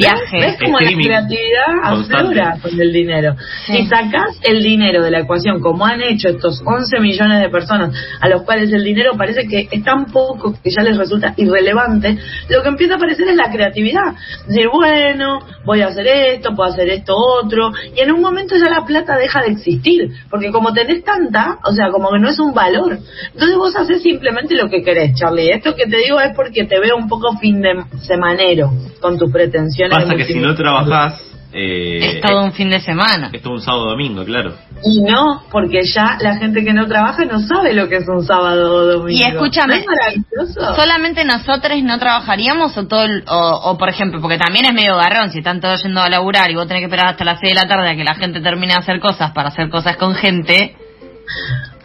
viajes. 0.00 0.30
¿Ves 0.32 0.56
cómo 0.60 0.80
la 0.80 0.90
creatividad 0.90 1.66
aflora 1.82 2.56
con 2.62 2.80
el 2.80 2.92
dinero? 2.92 3.36
Sí. 3.66 3.76
Si 3.76 3.86
sacás 3.86 4.38
el 4.42 4.62
dinero 4.62 5.02
de 5.02 5.10
la 5.10 5.20
ecuación, 5.20 5.60
como 5.60 5.86
han 5.86 6.02
hecho 6.02 6.28
estos 6.28 6.62
11 6.64 7.00
millones 7.00 7.40
de 7.40 7.48
personas, 7.48 7.94
a 8.20 8.28
los 8.28 8.42
cuales 8.42 8.72
el 8.72 8.82
dinero 8.82 9.12
parece 9.16 9.46
que 9.46 9.68
es 9.70 9.84
tan 9.84 10.06
poco 10.06 10.54
que 10.62 10.70
ya 10.70 10.82
les 10.82 10.96
resulta 10.96 11.34
irrelevante, 11.36 12.18
lo 12.48 12.62
que 12.62 12.68
empieza 12.68 12.94
a 12.94 12.96
aparecer 12.96 13.28
es 13.28 13.36
la 13.36 13.50
creatividad. 13.50 14.14
Decir, 14.46 14.68
bueno, 14.72 15.40
voy 15.64 15.82
a 15.82 15.88
hacer 15.88 16.06
esto, 16.06 16.54
puedo 16.54 16.70
hacer 16.70 16.88
esto 16.88 17.14
otro, 17.16 17.72
y 17.96 18.00
en 18.00 18.12
un 18.12 18.20
momento 18.20 18.56
ya 18.56 18.70
la 18.70 18.84
plata 18.84 19.16
deja 19.16 19.42
de 19.42 19.48
existir, 19.52 20.10
porque 20.30 20.50
como 20.50 20.72
tenés 20.72 21.04
tanta, 21.04 21.58
o 21.64 21.72
sea, 21.72 21.90
como 21.90 22.10
que 22.10 22.18
no 22.18 22.28
es 22.28 22.38
un 22.38 22.54
valor. 22.54 22.98
Entonces 23.32 23.56
vos 23.56 23.76
haces 23.76 24.02
simplemente 24.02 24.54
lo 24.54 24.68
que 24.68 24.82
querés, 24.82 25.14
Charlie. 25.14 25.50
Esto 25.50 25.74
que 25.74 25.86
te 25.86 25.98
digo 25.98 26.20
es 26.20 26.34
porque 26.34 26.64
te 26.64 26.78
veo 26.80 26.96
un 26.96 27.08
poco 27.08 27.36
fin 27.38 27.60
de 27.60 27.84
semanero 28.02 28.72
con 29.00 29.18
tus 29.18 29.30
pretensiones. 29.30 29.89
Pasa 29.90 30.14
que 30.16 30.24
si 30.24 30.34
no 30.38 30.54
trabajás, 30.54 31.20
eh, 31.52 32.18
es 32.18 32.20
todo 32.20 32.44
un 32.44 32.52
fin 32.52 32.70
de 32.70 32.78
semana. 32.80 33.30
es 33.32 33.42
todo 33.42 33.54
un 33.54 33.60
sábado 33.60 33.86
domingo, 33.90 34.24
claro. 34.24 34.54
Y 34.84 35.00
no, 35.02 35.42
porque 35.50 35.80
ya 35.84 36.16
la 36.20 36.36
gente 36.36 36.64
que 36.64 36.72
no 36.72 36.86
trabaja 36.86 37.24
no 37.24 37.40
sabe 37.40 37.74
lo 37.74 37.88
que 37.88 37.96
es 37.96 38.08
un 38.08 38.24
sábado 38.24 38.72
o 38.74 38.86
domingo. 38.86 39.10
Y 39.10 39.22
escúchame, 39.22 39.74
¿No 39.74 39.80
es 39.80 39.86
maravilloso? 39.86 40.74
¿Solamente 40.76 41.24
nosotros 41.24 41.82
no 41.82 41.98
trabajaríamos 41.98 42.76
o 42.78 42.86
todo 42.86 43.02
el- 43.02 43.24
o, 43.26 43.60
o, 43.70 43.76
por 43.78 43.88
ejemplo, 43.88 44.20
porque 44.20 44.38
también 44.38 44.66
es 44.66 44.72
medio 44.72 44.96
garrón, 44.96 45.30
si 45.32 45.38
están 45.38 45.60
todos 45.60 45.82
yendo 45.82 46.00
a 46.00 46.08
laburar 46.08 46.48
y 46.50 46.54
vos 46.54 46.68
tenés 46.68 46.82
que 46.82 46.86
esperar 46.86 47.08
hasta 47.08 47.24
las 47.24 47.40
6 47.40 47.52
de 47.54 47.60
la 47.60 47.68
tarde 47.68 47.90
a 47.90 47.96
que 47.96 48.04
la 48.04 48.14
gente 48.14 48.40
termine 48.40 48.74
de 48.74 48.78
hacer 48.78 49.00
cosas 49.00 49.32
para 49.32 49.48
hacer 49.48 49.68
cosas 49.70 49.96
con 49.96 50.14
gente, 50.14 50.76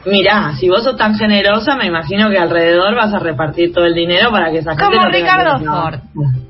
Mirá, 0.05 0.53
si 0.59 0.69
vos 0.69 0.83
sos 0.83 0.97
tan 0.97 1.15
generosa, 1.15 1.75
me 1.75 1.87
imagino 1.87 2.29
que 2.29 2.37
alrededor 2.37 2.95
vas 2.95 3.13
a 3.13 3.19
repartir 3.19 3.73
todo 3.73 3.85
el 3.85 3.93
dinero 3.95 4.31
para 4.31 4.51
que 4.51 4.59
esa 4.59 4.71
gente 4.75 4.83
como 4.85 5.09
Ricardo 5.09 5.59
Ford. 5.59 5.99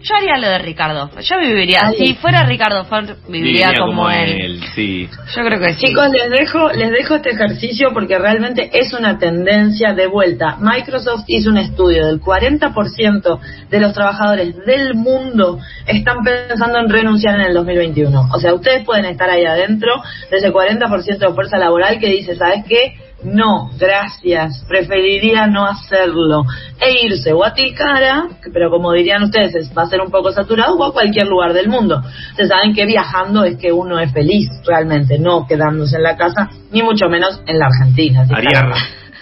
Yo 0.02 0.16
haría 0.16 0.38
lo 0.38 0.48
de 0.50 0.60
Ricardo 0.60 1.08
Ford. 1.08 1.22
Yo 1.24 1.40
viviría, 1.40 1.80
Ahí 1.88 1.96
si 1.96 2.14
fuera 2.16 2.44
Ricardo 2.44 2.84
Ford, 2.86 3.10
viviría 3.28 3.70
Viviría 3.70 3.80
como, 3.80 4.10
él. 4.10 4.62
sí. 4.76 5.10
Yo 5.36 5.44
creo 5.44 5.60
que 5.60 5.74
sí. 5.74 5.88
Chicos, 5.88 6.10
les 6.12 6.30
dejo, 6.30 6.72
les 6.74 6.92
dejo 6.92 7.16
este 7.16 7.32
ejercicio 7.32 7.90
porque 7.94 8.20
realmente 8.20 8.70
es 8.74 8.94
una 8.94 9.18
tendencia 9.18 9.94
de 9.94 10.08
vuelta. 10.08 10.58
Microsoft 10.60 11.24
hizo 11.28 11.50
un 11.50 11.58
estudio 11.58 12.06
del 12.08 12.20
40% 12.22 13.40
de 13.70 13.80
los 13.80 13.94
trabajadores 13.94 14.56
del 14.66 14.96
mundo 14.96 15.60
están 15.88 16.24
pensando 16.24 16.80
en 16.80 16.90
renunciar 16.90 17.36
en 17.36 17.48
el 17.48 17.54
2021. 17.54 18.30
O 18.34 18.40
sea, 18.40 18.54
ustedes 18.54 18.84
pueden 18.86 19.06
estar 19.06 19.30
ahí 19.30 19.46
adentro 19.46 20.02
de 20.30 20.38
ese 20.38 20.52
40% 20.52 21.18
de 21.18 21.34
fuerza 21.34 21.58
laboral 21.58 22.00
que 22.00 22.08
dice, 22.08 22.36
¿sabes 22.36 22.64
qué? 22.68 22.96
No, 23.24 23.72
gracias, 23.80 24.64
preferiría 24.68 25.48
no 25.48 25.66
hacerlo 25.66 26.44
e 26.80 27.06
irse 27.06 27.34
o 27.34 27.44
a 27.44 27.54
Tilcara, 27.54 28.28
pero 28.54 28.70
como 28.70 28.92
dirían 28.92 29.24
ustedes, 29.24 29.72
va 29.76 29.84
a 29.84 29.88
ser 29.88 30.02
un 30.02 30.12
poco 30.12 30.32
saturado, 30.32 30.76
o 30.76 30.84
a 30.84 30.94
cualquier 30.94 31.28
lugar 31.28 31.54
del 31.54 31.68
mundo. 31.68 32.02
Ustedes 32.32 32.50
saben 32.50 32.74
que 32.74 32.86
viajando 32.86 33.44
es 33.44 33.58
que 33.58 33.72
uno 33.72 34.00
es 34.00 34.12
feliz 34.12 34.50
realmente, 34.66 35.18
no 35.18 35.48
quedándose 35.48 35.96
en 35.98 36.04
la 36.04 36.16
casa, 36.18 36.50
ni 36.72 36.84
mucho 36.84 37.08
menos 37.10 37.42
en 37.48 37.58
la 37.58 37.68
Argentina. 37.68 38.26
Haría, 38.32 38.72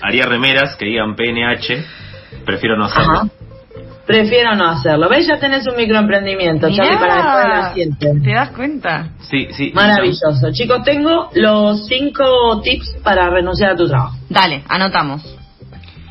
haría 0.01 0.25
remeras 0.25 0.75
que 0.75 0.85
digan 0.85 1.15
PNH, 1.15 1.85
prefiero 2.45 2.77
no 2.77 2.85
hacerlo. 2.85 3.13
Ajá. 3.13 3.42
Prefiero 4.05 4.55
no 4.55 4.69
hacerlo. 4.69 5.07
¿Ves? 5.09 5.27
Ya 5.27 5.39
tenés 5.39 5.65
un 5.67 5.77
microemprendimiento, 5.77 6.69
Charlie, 6.69 6.97
para 6.97 7.15
después 7.15 7.43
de 7.43 7.49
la 7.49 7.69
siguiente. 7.69 8.13
¿Te 8.23 8.33
das 8.33 8.49
cuenta? 8.51 9.07
Sí, 9.29 9.47
sí. 9.51 9.71
Maravilloso. 9.73 10.51
Chicos, 10.51 10.83
tengo 10.83 11.29
los 11.33 11.87
cinco 11.87 12.61
tips 12.61 12.97
para 13.03 13.29
renunciar 13.29 13.71
a 13.71 13.75
tu 13.75 13.87
trabajo. 13.87 14.17
Dale, 14.29 14.63
anotamos. 14.67 15.42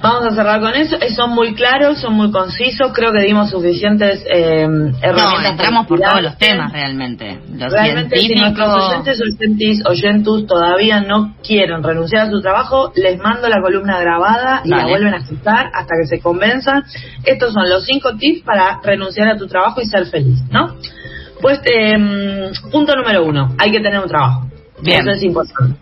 Vamos 0.03 0.27
a 0.27 0.35
cerrar 0.35 0.61
con 0.61 0.75
eso. 0.75 0.97
Eh, 0.97 1.11
Son 1.15 1.31
muy 1.31 1.55
claros, 1.55 2.01
son 2.01 2.15
muy 2.15 2.31
concisos. 2.33 2.91
Creo 2.93 3.13
que 3.13 3.23
dimos 3.23 3.51
suficientes 3.51 4.25
eh, 4.27 4.63
herramientas. 4.63 5.43
No, 5.43 5.49
entramos 5.49 5.87
por 5.87 6.01
todos 6.01 6.23
los 6.23 6.37
temas 6.39 6.73
realmente. 6.73 7.41
Los 7.55 7.73
realmente, 7.73 8.19
si 8.19 8.35
nuestros 8.35 8.69
oyentes 8.69 9.21
oyentes, 9.21 9.87
oyentus 9.87 10.47
todavía 10.47 11.01
no 11.01 11.37
quieren 11.47 11.83
renunciar 11.83 12.27
a 12.27 12.31
su 12.31 12.41
trabajo, 12.41 12.93
les 12.97 13.19
mando 13.19 13.49
la 13.49 13.61
columna 13.63 14.01
grabada 14.01 14.63
y 14.65 14.71
Dale. 14.71 14.83
la 14.83 14.89
vuelven 14.89 15.15
a 15.15 15.19
escuchar 15.19 15.71
hasta 15.73 15.95
que 16.01 16.09
se 16.09 16.21
convenzan. 16.21 16.83
Estos 17.25 17.53
son 17.53 17.69
los 17.71 17.85
cinco 17.85 18.17
tips 18.17 18.43
para 18.43 18.81
renunciar 18.83 19.29
a 19.29 19.37
tu 19.37 19.47
trabajo 19.47 19.81
y 19.81 19.87
ser 19.87 20.07
feliz, 20.07 20.41
¿no? 20.51 20.77
Pues, 21.41 21.61
eh, 21.65 22.51
punto 22.71 22.95
número 22.97 23.25
uno, 23.25 23.55
hay 23.59 23.71
que 23.71 23.81
tener 23.81 24.01
un 24.01 24.09
trabajo. 24.09 24.49
Bien. 24.83 25.01
Eso 25.01 25.11
es 25.11 25.23
importante. 25.23 25.77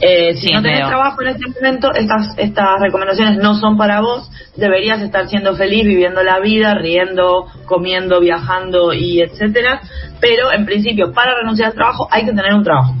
Eh, 0.00 0.34
si 0.34 0.48
Sí, 0.48 0.54
no 0.54 0.62
tenés 0.62 0.78
veo. 0.80 0.88
trabajo 0.88 1.22
en 1.22 1.28
este 1.28 1.46
momento, 1.48 1.92
estas, 1.92 2.38
estas 2.38 2.80
recomendaciones 2.80 3.38
no 3.38 3.54
son 3.54 3.76
para 3.76 4.00
vos. 4.00 4.30
Deberías 4.56 5.02
estar 5.02 5.28
siendo 5.28 5.56
feliz, 5.56 5.84
viviendo 5.84 6.22
la 6.22 6.38
vida, 6.40 6.74
riendo, 6.74 7.46
comiendo, 7.66 8.20
viajando 8.20 8.92
y 8.92 9.20
etcétera. 9.20 9.80
Pero 10.20 10.52
en 10.52 10.64
principio, 10.66 11.12
para 11.12 11.34
renunciar 11.36 11.68
al 11.70 11.74
trabajo, 11.74 12.06
hay 12.10 12.24
que 12.24 12.32
tener 12.32 12.54
un 12.54 12.62
trabajo. 12.64 12.94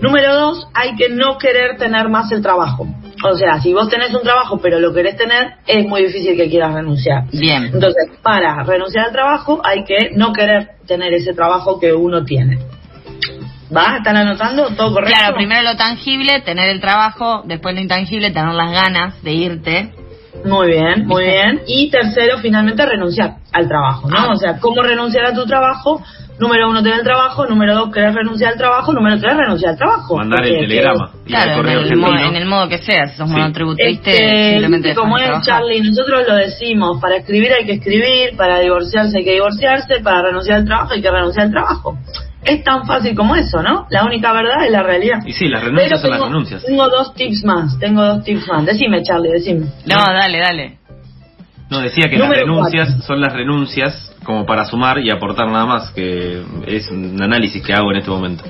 Número 0.00 0.34
dos, 0.34 0.68
hay 0.74 0.94
que 0.96 1.08
no 1.08 1.38
querer 1.38 1.76
tener 1.76 2.08
más 2.08 2.30
el 2.32 2.42
trabajo. 2.42 2.86
O 3.24 3.36
sea, 3.36 3.60
si 3.60 3.72
vos 3.72 3.88
tenés 3.88 4.12
un 4.14 4.22
trabajo 4.22 4.58
pero 4.60 4.80
lo 4.80 4.92
querés 4.92 5.16
tener, 5.16 5.52
es 5.66 5.86
muy 5.86 6.02
difícil 6.06 6.36
que 6.36 6.48
quieras 6.50 6.74
renunciar. 6.74 7.24
Bien. 7.32 7.66
Entonces, 7.66 8.10
para 8.20 8.64
renunciar 8.64 9.06
al 9.06 9.12
trabajo 9.12 9.60
hay 9.64 9.84
que 9.84 10.10
no 10.16 10.32
querer 10.32 10.70
tener 10.88 11.12
ese 11.14 11.34
trabajo 11.34 11.78
que 11.78 11.92
uno 11.92 12.24
tiene. 12.24 12.58
¿Va? 13.74 13.96
¿Están 13.98 14.16
anotando? 14.16 14.68
¿Todo 14.76 14.92
correcto? 14.94 15.16
Claro, 15.18 15.34
primero 15.36 15.62
lo 15.62 15.76
tangible, 15.76 16.40
tener 16.42 16.68
el 16.68 16.80
trabajo, 16.80 17.42
después 17.46 17.74
lo 17.74 17.80
intangible, 17.80 18.30
tener 18.30 18.52
las 18.54 18.70
ganas 18.72 19.22
de 19.22 19.32
irte. 19.32 19.92
Muy 20.44 20.66
bien, 20.68 21.06
muy 21.06 21.24
bien. 21.24 21.60
Y 21.66 21.88
tercero, 21.90 22.38
finalmente, 22.38 22.84
renunciar 22.84 23.34
al 23.52 23.68
trabajo, 23.68 24.08
¿no? 24.10 24.16
Ah. 24.18 24.32
O 24.32 24.36
sea, 24.36 24.58
¿cómo 24.58 24.82
renunciar 24.82 25.26
a 25.26 25.32
tu 25.34 25.46
trabajo? 25.46 26.02
Número 26.40 26.68
uno, 26.68 26.82
tener 26.82 26.98
el 26.98 27.04
trabajo. 27.04 27.46
Número 27.46 27.74
dos, 27.74 27.92
querer 27.92 28.12
renunciar 28.14 28.52
al 28.52 28.58
trabajo. 28.58 28.92
Número 28.92 29.20
tres, 29.20 29.36
renunciar 29.36 29.72
al 29.72 29.78
trabajo. 29.78 30.16
Mandar 30.16 30.44
el 30.44 30.58
telegrama. 30.66 31.10
Claro, 31.26 31.50
en 31.52 31.56
correo 31.58 31.80
el, 31.80 31.96
mo- 31.96 32.06
argentino. 32.08 32.30
en 32.30 32.36
el 32.42 32.48
modo 32.48 32.68
que 32.68 32.78
sea, 32.78 33.06
si 33.08 33.16
sos 33.16 33.28
Sí. 33.28 33.36
monotributista, 33.36 34.10
Este, 34.10 34.94
como 34.96 35.18
es 35.18 35.24
trabajar. 35.26 35.44
Charlie, 35.46 35.82
nosotros 35.82 36.24
lo 36.26 36.34
decimos, 36.34 36.98
para 37.00 37.16
escribir 37.16 37.52
hay 37.52 37.64
que 37.66 37.72
escribir, 37.74 38.36
para 38.36 38.58
divorciarse 38.58 39.18
hay 39.18 39.24
que 39.24 39.32
divorciarse, 39.34 40.00
para 40.02 40.22
renunciar 40.22 40.58
al 40.58 40.64
trabajo 40.64 40.92
hay 40.94 41.02
que 41.02 41.10
renunciar 41.10 41.46
al 41.46 41.52
trabajo. 41.52 41.98
Es 42.44 42.64
tan 42.64 42.86
fácil 42.86 43.14
como 43.14 43.36
eso, 43.36 43.62
¿no? 43.62 43.86
La 43.90 44.04
única 44.04 44.32
verdad 44.32 44.64
es 44.64 44.70
la 44.72 44.82
realidad. 44.82 45.18
Y 45.24 45.32
sí, 45.32 45.46
las 45.48 45.62
renuncias 45.62 45.88
Pero 45.90 46.00
son 46.00 46.10
las 46.10 46.18
tengo- 46.18 46.28
renuncias. 46.30 46.64
Tengo 46.64 46.88
dos 46.88 47.14
tips 47.14 47.44
más, 47.44 47.78
tengo 47.78 48.02
dos 48.02 48.24
tips 48.24 48.48
más. 48.48 48.66
Decime, 48.66 49.02
Charlie, 49.02 49.30
decime. 49.32 49.66
No, 49.86 49.96
dale, 50.12 50.38
dale. 50.38 50.78
No, 51.70 51.80
decía 51.80 52.10
que 52.10 52.18
Número 52.18 52.34
las 52.34 52.40
renuncias 52.42 53.04
son 53.06 53.20
las 53.20 53.32
renuncias 53.32 54.14
como 54.24 54.44
para 54.44 54.64
sumar 54.66 54.98
y 54.98 55.10
aportar 55.10 55.48
nada 55.48 55.64
más, 55.66 55.90
que 55.92 56.42
es 56.66 56.90
un 56.90 57.20
análisis 57.22 57.62
que 57.64 57.72
hago 57.72 57.90
en 57.92 57.98
este 57.98 58.10
momento. 58.10 58.44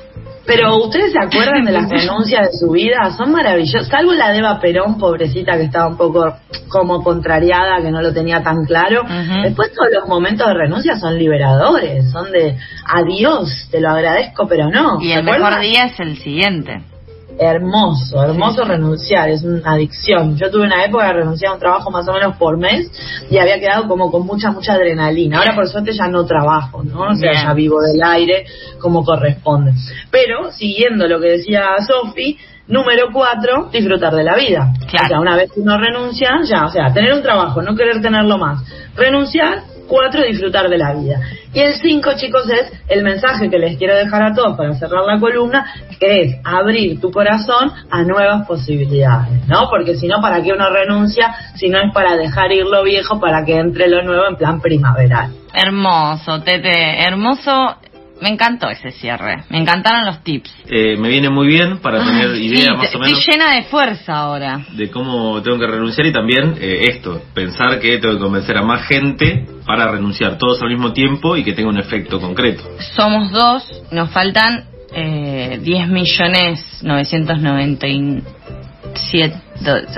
Pero 0.46 0.76
ustedes 0.76 1.12
se 1.12 1.18
acuerdan 1.18 1.64
de 1.64 1.72
las 1.72 1.88
renuncias 1.90 2.50
de 2.50 2.59
su 2.59 2.72
vida, 2.72 3.14
son 3.16 3.33
maravillosas, 3.33 3.88
salvo 3.88 4.12
la 4.12 4.31
de 4.33 4.38
Eva 4.38 4.61
Perón, 4.61 4.98
pobrecita 4.98 5.57
que 5.57 5.64
estaba 5.64 5.88
un 5.88 5.96
poco 5.96 6.24
como 6.68 7.02
contrariada, 7.02 7.81
que 7.83 7.90
no 7.90 8.02
lo 8.02 8.12
tenía 8.12 8.42
tan 8.42 8.64
claro. 8.64 9.05
Después 9.42 9.72
todos 9.72 9.88
los 9.92 10.09
momentos 10.09 10.46
de 10.46 10.55
renuncia 10.55 10.96
son 10.96 11.18
liberadores, 11.18 12.11
son 12.11 12.31
de 12.33 12.57
adiós, 12.87 13.68
te 13.70 13.81
lo 13.81 13.90
agradezco, 13.90 14.46
pero 14.48 14.70
no. 14.70 15.00
Y 15.00 15.12
¿Se 15.12 15.20
el 15.20 15.24
mejor 15.24 15.61
día 15.61 15.87
es 15.87 16.00
el 16.00 16.16
siguiente. 16.18 16.91
Hermoso, 17.38 18.23
hermoso 18.23 18.64
renunciar, 18.64 19.31
es 19.31 19.42
una 19.42 19.73
adicción. 19.73 20.37
Yo 20.37 20.51
tuve 20.51 20.64
una 20.64 20.85
época 20.85 21.07
de 21.07 21.12
renunciar 21.14 21.51
a 21.51 21.55
un 21.55 21.61
trabajo 21.61 21.90
más 21.90 22.07
o 22.09 22.12
menos 22.12 22.37
por 22.37 22.57
mes 22.59 22.90
y 23.31 23.38
había 23.38 23.59
quedado 23.59 23.88
como 23.88 24.11
con 24.11 24.27
mucha, 24.27 24.51
mucha 24.51 24.75
adrenalina. 24.75 25.38
Ahora 25.38 25.55
por 25.55 25.68
suerte 25.68 25.92
ya 25.92 26.09
no 26.09 26.25
trabajo, 26.25 26.83
¿no? 26.83 27.01
O 27.11 27.14
sea, 27.14 27.33
Bien. 27.33 27.42
ya 27.45 27.55
vivo 27.55 27.81
del 27.81 28.03
aire 28.03 28.45
como 28.79 29.05
corresponde. 29.05 29.73
Pero, 30.11 30.53
siguiendo 30.53 31.09
lo 31.09 31.21
que 31.21 31.29
decía 31.29 31.66
Sofi, 31.87 32.37
número 32.68 33.09
cuatro, 33.12 33.68
disfrutar 33.73 34.14
de 34.14 34.25
la 34.25 34.37
vida. 34.37 34.73
Claro. 34.88 35.05
O 35.05 35.09
sea, 35.09 35.21
una 35.21 35.37
vez 35.37 35.53
que 35.53 35.61
uno 35.61 35.79
renuncia, 35.79 36.31
ya, 36.45 36.66
o 36.66 36.71
sea, 36.71 36.92
tener 36.92 37.12
un 37.12 37.23
trabajo, 37.23 37.62
no 37.62 37.75
querer 37.75 38.01
tenerlo 38.01 38.38
más. 38.38 38.62
Renunciar, 38.95 39.62
cuatro, 39.88 40.23
disfrutar 40.23 40.68
de 40.68 40.79
la 40.79 40.95
vida. 40.95 41.21
Y 41.53 41.61
el 41.61 41.75
cinco, 41.75 42.11
chicos, 42.16 42.49
es 42.49 42.73
el 42.88 43.03
mensaje 43.03 43.51
que 43.51 43.59
les 43.59 43.77
quiero 43.77 43.95
dejar 43.95 44.23
a 44.23 44.35
todos 44.35 44.57
para 44.57 44.75
cerrar 44.75 45.05
la 45.05 45.18
columna, 45.21 45.66
que 46.01 46.23
es 46.23 46.37
abrir 46.45 47.01
tu 47.01 47.11
corazón 47.11 47.73
a 47.90 48.03
nuevas 48.03 48.47
posibilidades, 48.47 49.47
¿no? 49.47 49.68
Porque 49.68 49.97
si 49.97 50.09
no, 50.09 50.21
¿para 50.21 50.42
qué 50.42 50.53
uno 50.53 50.71
renuncia 50.71 51.35
si 51.55 51.68
no 51.68 51.79
es 51.79 51.92
para 51.92 52.16
dejar 52.16 52.53
ir 52.53 52.64
lo 52.64 52.83
viejo 52.83 53.21
para 53.21 53.45
que 53.45 53.57
entre 53.57 53.88
lo 53.88 54.03
nuevo 54.03 54.27
en 54.29 54.37
plan 54.37 54.61
primaveral? 54.61 55.33
Hermoso, 55.55 56.40
Tete, 56.40 57.03
hermoso. 57.03 57.77
Me 58.22 58.28
encantó 58.30 58.70
ese 58.70 58.92
cierre. 58.92 59.42
Me 59.50 59.58
encantaron 59.58 60.06
los 60.06 60.22
tips. 60.22 60.54
Eh, 60.68 60.96
me 60.96 61.08
viene 61.08 61.28
muy 61.28 61.48
bien 61.48 61.78
para 61.78 61.98
tener 62.04 62.30
Ay, 62.30 62.46
idea 62.46 62.70
sí, 62.70 62.76
más 62.76 62.94
o 62.94 62.98
menos 63.00 63.18
Estoy 63.18 63.35
llena 63.35 63.54
de 63.56 63.64
fuerza 63.64 64.16
ahora. 64.16 64.61
de 64.72 64.90
cómo 64.90 65.42
tengo 65.42 65.58
que 65.58 65.66
renunciar 65.66 66.06
y 66.06 66.12
también 66.12 66.54
eh, 66.61 66.85
esto, 66.88 67.20
pensar 67.35 67.80
que 67.80 67.98
tengo 67.98 68.14
que 68.14 68.20
convencer 68.20 68.56
a 68.56 68.62
más 68.62 68.87
gente 68.87 69.44
para 69.66 69.90
renunciar 69.90 70.38
todos 70.38 70.62
al 70.62 70.68
mismo 70.70 70.92
tiempo 70.92 71.37
y 71.37 71.42
que 71.44 71.52
tenga 71.52 71.68
un 71.68 71.78
efecto 71.78 72.20
concreto. 72.20 72.62
Somos 72.96 73.30
dos, 73.32 73.64
nos 73.90 74.08
faltan 74.11 74.64
eh, 74.94 75.58
10 75.61 75.88
millones 75.88 76.78
997 76.82 79.35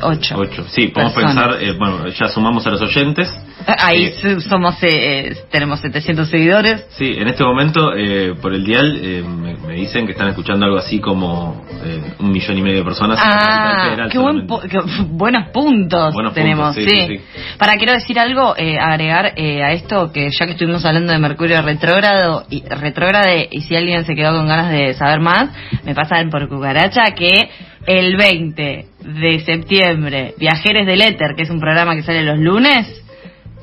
8. 0.02 0.34
Ocho. 0.37 0.64
Sí, 0.68 0.88
podemos 0.88 1.14
Personas. 1.14 1.37
pensar, 1.46 1.62
eh, 1.62 1.72
bueno, 1.78 2.06
ya 2.08 2.28
sumamos 2.28 2.66
a 2.66 2.70
los 2.70 2.82
oyentes. 2.82 3.28
Ahí 3.67 4.12
Eh, 4.23 4.40
somos 4.49 4.75
eh, 4.83 5.29
eh, 5.29 5.37
tenemos 5.51 5.81
700 5.81 6.29
seguidores. 6.29 6.87
Sí, 6.90 7.14
en 7.17 7.29
este 7.29 7.45
momento 7.45 7.95
eh, 7.97 8.35
por 8.40 8.53
el 8.53 8.64
dial 8.64 8.99
eh, 9.03 9.23
me, 9.23 9.55
me 9.57 9.75
dicen 9.75 10.07
que 10.07 10.12
están 10.12 10.29
escuchando 10.29 10.67
algo 10.67 10.79
así 10.79 10.99
como 11.01 11.64
un 12.19 12.33
millón 12.33 12.59
y 12.59 12.62
medio 12.62 12.79
de 12.79 12.85
personas. 12.85 13.19
Ah, 13.23 14.09
qué, 14.11 14.19
buen 14.19 14.47
qué 14.47 14.79
buenos 15.09 15.49
puntos 15.51 16.12
Buenos 16.14 16.35
tenemos, 16.35 16.75
puntos, 16.75 16.93
sí, 16.93 17.01
sí, 17.01 17.07
sí, 17.07 17.19
sí. 17.19 17.40
Para 17.59 17.77
quiero 17.77 17.93
decir 17.93 18.19
algo, 18.19 18.55
eh, 18.57 18.79
agregar 18.79 19.33
eh, 19.37 19.62
a 19.62 19.73
esto 19.73 20.12
que 20.12 20.31
ya 20.31 20.47
que 20.47 20.53
estuvimos 20.53 20.85
hablando 20.85 21.12
de 21.12 21.19
Mercurio 21.19 21.61
retrógrado 21.62 22.45
y 22.51 22.62
retrógrade 22.69 23.49
y 23.51 23.62
si 23.62 23.77
alguien 23.77 24.05
se 24.05 24.14
quedó 24.14 24.37
con 24.37 24.47
ganas 24.47 24.71
de 24.71 24.95
saber 24.95 25.21
más, 25.21 25.51
me 25.85 25.95
pasan 25.95 26.31
por 26.31 26.49
cucaracha 26.49 27.12
que 27.12 27.49
el 27.87 28.17
20 28.17 28.87
de 29.05 29.40
septiembre 29.40 30.35
Viajeres 30.38 30.87
del 30.87 31.03
Éter, 31.03 31.35
que 31.37 31.43
es 31.43 31.51
un 31.51 31.61
programa 31.61 31.95
que 31.95 32.03
sale 32.03 32.23
los 32.23 32.38
lunes, 32.38 33.04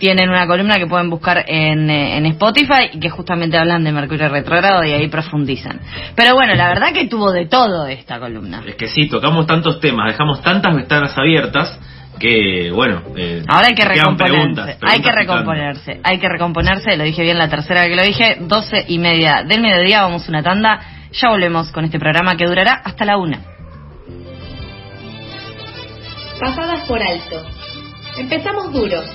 tienen 0.02 0.30
una 0.30 0.48
columna 0.48 0.78
que 0.80 0.88
pueden 0.88 1.12
buscar 1.12 1.46
en, 1.48 1.88
eh, 1.92 2.18
en 2.18 2.26
Spotify 2.26 2.90
y 2.92 3.00
que 3.00 3.12
justamente 3.12 3.56
hablan 3.56 3.84
de 3.84 3.92
Mercurio 3.92 4.30
retrógrado 4.30 4.84
y 4.84 4.92
ahí 4.92 5.08
profundizan. 5.10 5.80
Pero 6.16 6.34
bueno, 6.34 6.56
la 6.56 6.70
verdad 6.70 6.92
que 6.92 7.06
tuvo 7.08 7.32
de 7.32 7.46
todo 7.46 7.86
esta 7.86 8.20
columna. 8.20 8.64
Es 8.66 8.76
que 8.76 8.88
sí, 8.88 9.08
tocamos 9.08 9.46
tantos 9.46 9.80
temas, 9.80 10.12
dejamos 10.12 10.42
tantas 10.42 10.76
ventanas 10.76 11.16
abiertas 11.16 11.80
que, 12.20 12.72
bueno. 12.74 13.04
eh, 13.16 13.44
Ahora 13.48 13.68
hay 13.68 13.76
que 13.76 13.84
quedan 13.84 13.96
recomponerse, 14.18 14.38
preguntas, 14.38 14.78
hay 14.82 15.02
que 15.02 15.12
recomponerse, 15.12 16.02
hay 16.04 16.20
que 16.20 16.30
recomponerse, 16.30 16.98
lo 16.98 17.04
dije 17.04 17.22
bien 17.22 17.38
la 17.38 17.48
tercera 17.48 17.82
vez 17.82 17.90
que 17.90 17.96
lo 17.96 18.04
dije, 18.04 18.38
doce 18.42 18.84
y 18.88 18.98
media 18.98 19.44
del 19.48 19.62
mediodía, 19.62 20.02
vamos 20.02 20.26
a 20.28 20.30
una 20.30 20.42
tanda, 20.42 20.80
ya 21.12 21.30
volvemos 21.30 21.72
con 21.72 21.86
este 21.86 22.00
programa 22.00 22.36
que 22.36 22.48
durará 22.48 22.74
hasta 22.84 23.06
la 23.06 23.18
una. 23.18 23.40
Pasadas 26.40 26.88
por 26.88 27.00
alto. 27.02 27.46
Empezamos 28.18 28.74
duros, 28.74 29.06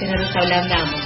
pero 0.00 0.20
nos 0.20 0.36
ablandamos. 0.36 1.00